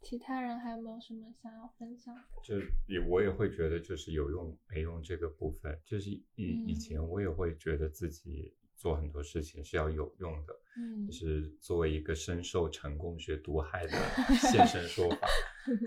[0.06, 2.16] 其他人还有没有什么想要分享？
[2.44, 6.24] 就也我也会觉得，就是有用没用这个部分，就是以
[6.68, 13.94] 以前我也会觉得自己做很多事情是要有用的，嗯，就是作为一个深受成功学毒害的
[14.52, 15.28] 现身说法，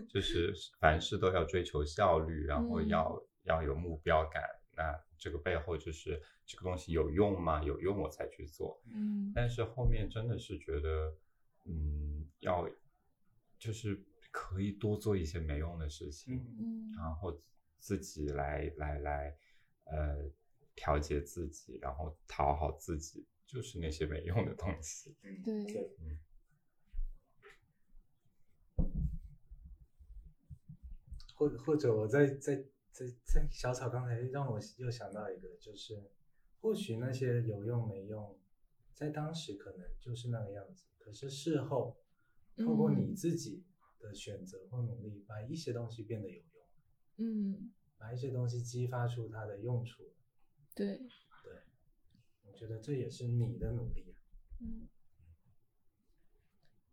[0.08, 4.42] 就是凡事都要追求效率，然后要要有目标感，
[4.76, 7.62] 那这个背后就是这个东西有用吗？
[7.62, 11.14] 有用我才去做，嗯，但是后面真的是觉得，
[11.66, 12.68] 嗯，要
[13.58, 14.04] 就是。
[14.30, 17.40] 可以多做一些没用的事情，嗯，然后
[17.78, 19.36] 自己来来来，
[19.84, 20.30] 呃，
[20.76, 25.16] 调节自己，然后讨好自己，就是那些没用的东西。
[25.42, 26.18] 对，嗯。
[31.34, 32.56] 或或者我在在
[32.92, 36.12] 在在小草刚才让我又想到一个，就是
[36.60, 38.38] 或许那些有用没用，
[38.92, 41.96] 在当时可能就是那个样子，可是事后
[42.58, 43.64] 透过你自己。
[44.00, 46.64] 的选择或努力，把一些东西变得有用，
[47.16, 50.04] 嗯，把一些东西激发出它的用处，
[50.72, 50.98] 对，
[51.42, 51.52] 对，
[52.46, 54.22] 我觉得这也是你的努力啊，
[54.60, 54.86] 嗯，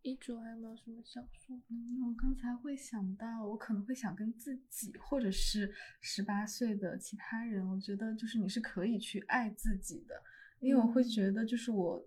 [0.01, 1.61] 一卓还有没有什么想说？
[1.69, 5.71] 嗯，我刚才会想到，我可能会想跟自己，或者是
[6.01, 10.23] 十八岁的其他人，我觉得就是你是可以去爱自己的，
[10.59, 12.03] 因为我会觉得就是我。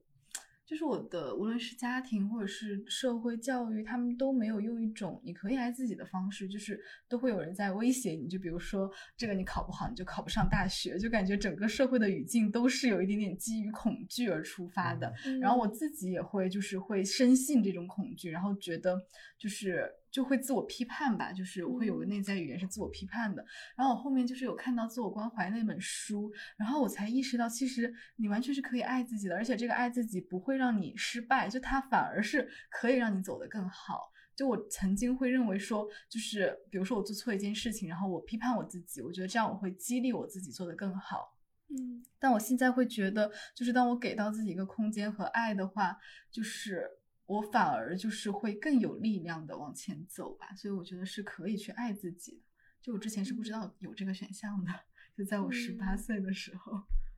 [0.69, 6.78] 就是我的，无论是家庭或者是社会教育，他们都没有用一种你可以爱自己的方式，就是
[7.09, 15.11] 都会有人在威胁你，就比如说这个你考不好，你就考不上大学，就感觉整个社会的语境都是有一点点基于恐惧而出发的。
[15.40, 19.01] 然后我自己也会就是会深信这种恐惧，然后觉得
[19.39, 19.90] 就是。
[20.10, 23.44] 就会自我批判吧，就是我会有个内在语言是自我批判的。
[23.76, 34.10] 然后我后面就是有看到自我关怀那本书，然后我才意识到，其实你完全是可以爱自己的，而且这个爱自己不会让你失败，就它反而是可以让你走得更好。
[34.35, 41.36] 就我曾经会认为说，就是比如说我做错一件事情，然后我批判我自己，我觉得这样我会激励我自己做得更好。
[41.68, 45.98] 嗯，但我现在会觉得，就是当我给到自己一个空间和爱的话，
[46.30, 46.98] 就是。
[47.28, 52.42] 我反而就是会更有力量的往前走吧，所以我觉得是可以去爱自己的。
[52.80, 54.72] 就我之前是不知道有这个选项的，
[55.14, 56.72] 就在我十八岁的时候。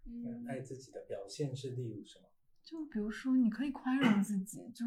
[0.07, 2.25] 嗯，爱自己的表现是例如什么？
[2.65, 4.69] 就比如说，你可以宽容自己。
[4.75, 4.85] 就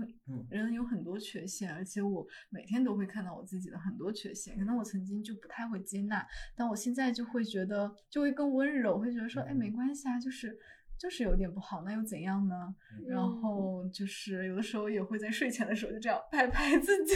[0.49, 4.57] 人有很多缺陷，而且我每天都会看到我自己的很多缺陷。
[4.59, 10.59] 可能我曾经就不太会接纳，但我现在就会觉得，就会更温柔，会觉得说，哎，没关系啊，就是。
[11.03, 12.73] 就是有点不好，那又怎样呢？
[13.05, 17.13] 然后就是有的时候也会在睡前的时候就这样拍拍自己，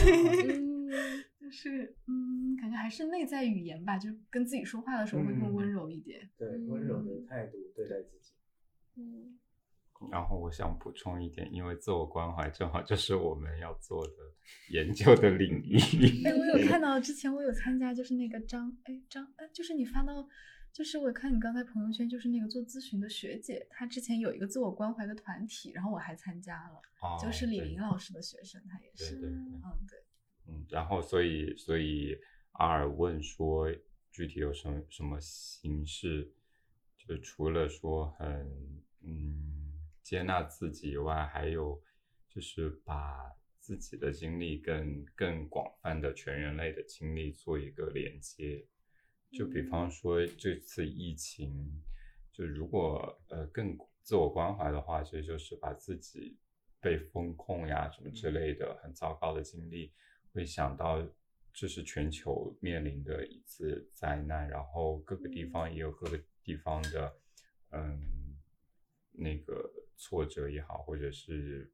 [1.40, 6.28] 就是嗯，感觉还是内在语言吧，就跟自己说话的时候会更温柔一点。
[6.36, 8.34] 对，温柔的态度对待自己。
[8.96, 9.38] 嗯。
[10.12, 14.12] 然后我想补充一点，因为自我关怀正好就是我们要做的
[14.70, 15.78] 研究的领域。
[16.26, 20.28] 哎，我有看到之前我有参加，就是那个张哎张哎，就是你发到。
[20.72, 26.80] 就是我看你刚才朋友圈，就是那个做咨询的学姐，她之前有一个自我关怀的团体，然后我还参加了，
[27.20, 29.98] 就是李林老师的学生，她也是，嗯对，
[30.46, 32.16] 嗯，然后所以所以
[32.52, 33.68] 阿尔问说
[34.12, 36.32] 具体有什么什么形式，
[36.96, 38.46] 就除了说很
[39.02, 39.72] 嗯
[40.02, 41.82] 接纳自己以外，还有
[42.28, 48.64] 就是把自己的经历跟更广泛的全人类的经历做一个连接。
[49.30, 51.82] 就比方说这次疫情，
[52.32, 56.38] 就如果呃更自我关怀的话，其实就是把自己
[56.80, 59.92] 被封控呀什么之类的很糟糕的经历，
[60.32, 61.06] 会想到
[61.52, 67.14] 这是全球面临的一次灾难，然后各个地方也有各个地方的
[67.72, 68.00] 嗯
[69.12, 71.70] 那个挫折也好，或者是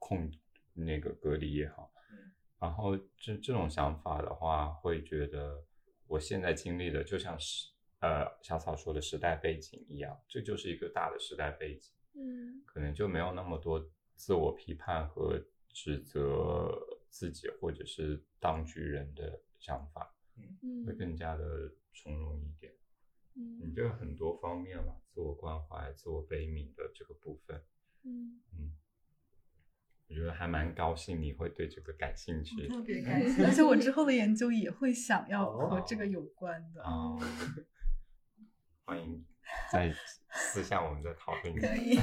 [0.00, 0.28] 控
[0.72, 1.92] 那个隔离也好，
[2.58, 5.64] 然后这这种想法的话，会觉得。
[6.06, 7.68] 我现在经历的就像是，
[8.00, 12.62] 呃小草说的时代背景一样，这就是一个大的时代背景，嗯。
[12.66, 16.70] 可能就没有那么多自我批判和指责
[17.08, 20.14] 自己或者是当局人的想法，
[20.62, 22.72] 嗯会更加的从容一点。
[23.32, 27.60] 你嗯这个很多方面嘛，自我关怀、自我悲悯的这个部分，
[28.02, 28.40] 嗯。
[28.52, 28.72] 嗯，
[30.08, 36.82] 我觉得还蛮高兴你会对这个感兴趣特别开心，而且我之后的研究也会想要和这个有关的。
[36.82, 37.16] 啊。
[38.84, 39.24] 欢迎
[39.72, 39.90] 在
[40.30, 41.54] 私下我们再讨论。
[41.56, 41.98] 可以，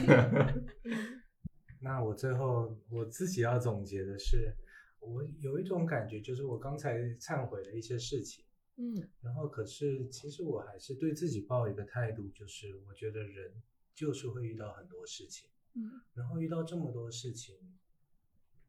[1.80, 4.52] 那我最后我自己要总结的是，
[5.00, 8.44] 我有一种感觉，就是我刚才忏悔了一些事情，
[8.78, 13.54] 嗯然后可是其实我还是对自己抱一个态度，就是我觉得人
[13.94, 17.56] 就是会遇到很多事情，嗯然后遇到这么多事情，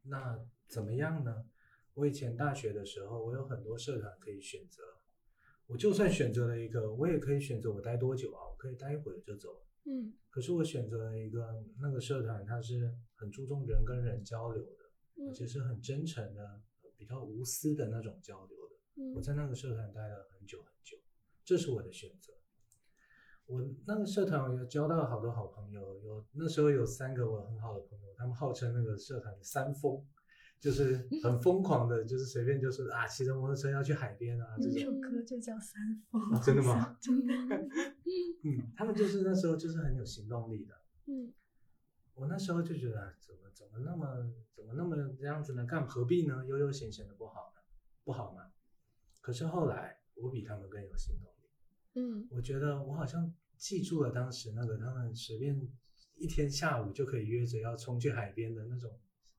[0.03, 1.45] 那怎么样呢？
[1.93, 4.81] 我以前大学的时候，我有很多社团可以选择，
[5.67, 9.49] 我就算选择了一个，我也可以选择我待多久啊，我可以待一会儿就走。
[9.85, 14.83] 嗯可是我选择了一个那个社团，它是很注重人跟人交流的，
[15.15, 16.61] 嗯而且是很真诚的、
[16.97, 18.75] 比较无私的那种交流的。
[19.13, 20.97] 我嗯在那个社团待了很久很久，
[21.45, 22.33] 这是我的选择。
[23.45, 30.01] 我那个社团我有交到好多好朋友，有那时候有三个我很好的朋友，他们号称那个社团的三疯，
[30.59, 34.79] 就是很疯狂的，就是随便就是啊骑着摩托车要去海边啊这这。
[34.79, 36.97] 首歌就叫《三疯》啊真的吗？
[37.01, 37.33] 真的。
[38.45, 40.73] 嗯，他们就是那时候就是很有行动力的。
[41.07, 41.33] 嗯
[42.15, 44.05] 我那时候就觉得，啊怎么怎么那么
[44.55, 45.65] 怎么那么这样子呢？
[45.65, 46.45] 干何必呢？
[46.45, 47.61] 悠悠闲闲的不好呢？
[48.03, 48.51] 不好吗？
[49.19, 51.32] 可是后来我比他们更有行动力。
[51.95, 55.59] 嗯我觉得我好像记住了当时那个他们随便
[56.15, 58.91] 一天下午就可以约着要冲去海边的那种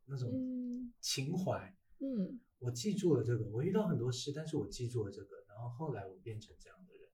[0.07, 1.77] 那种嗯情怀。
[2.01, 7.09] 嗯我记住了这个，我遇到很多事，但是我记住了这个，然后后来我变成这样的人。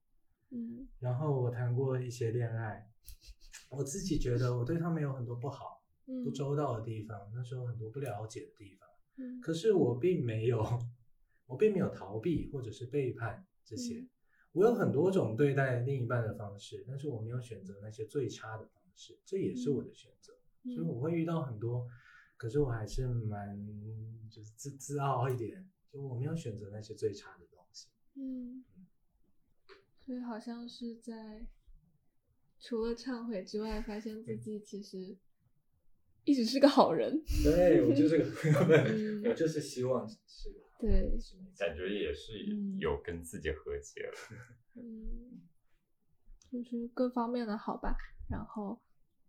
[0.50, 2.88] 嗯然后我谈过一些恋爱，
[3.70, 8.88] 我自己觉得我对他们有很多不好、嗯不周到的地方，那时候很多不了解的地方。
[9.16, 10.64] 嗯可是我并没有，
[11.46, 14.00] 我并没有逃避或者是背叛这些。
[14.00, 14.10] 嗯
[14.52, 20.32] 我有很多种对待另一半的方式，但是我没有选择那些最差的方式，这也是我的选择。
[20.64, 21.86] 所以嗯我会遇到很多，
[22.36, 23.56] 可是我还是蛮
[24.30, 27.88] 就是自自傲一点，就我没有选择那些最差的东西。
[28.14, 28.64] 嗯，
[30.04, 31.46] 所以好像是在
[32.58, 35.16] 除了忏悔之外，发现自己其实
[36.24, 37.22] 一直是个好人。
[37.42, 38.24] 对我就是个，
[38.92, 41.10] 嗯我就是希望是对
[41.58, 44.12] 感觉也是嗯有跟自己和解了。
[44.74, 45.42] 嗯，
[46.50, 47.96] 就是各方面的好吧。
[48.28, 48.80] 然后，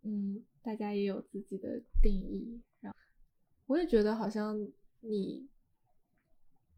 [0.04, 2.62] 嗯，大家也有自己的定义。
[2.80, 3.00] 然后，
[3.68, 4.56] 我也觉得好像
[5.02, 5.48] 你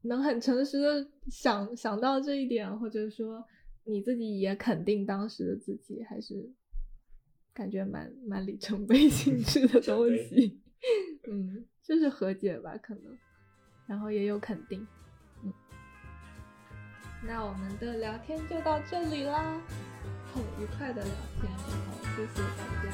[0.02, 3.46] 能很诚实的想想到这一点，或者说
[3.84, 6.50] 你自己也肯定当时的自己，还是
[7.54, 10.62] 感觉蛮蛮里程碑性质的东西。
[11.30, 13.18] 嗯，就是和解吧，可能，
[13.88, 14.86] 然后也有肯定。
[15.44, 15.54] 嗯
[17.26, 19.58] 那我们的聊天就到这里啦，
[20.34, 22.86] 很愉快的聊天，然后谢谢大家，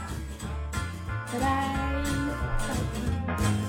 [1.32, 1.45] 拜拜。
[2.68, 3.69] 拜拜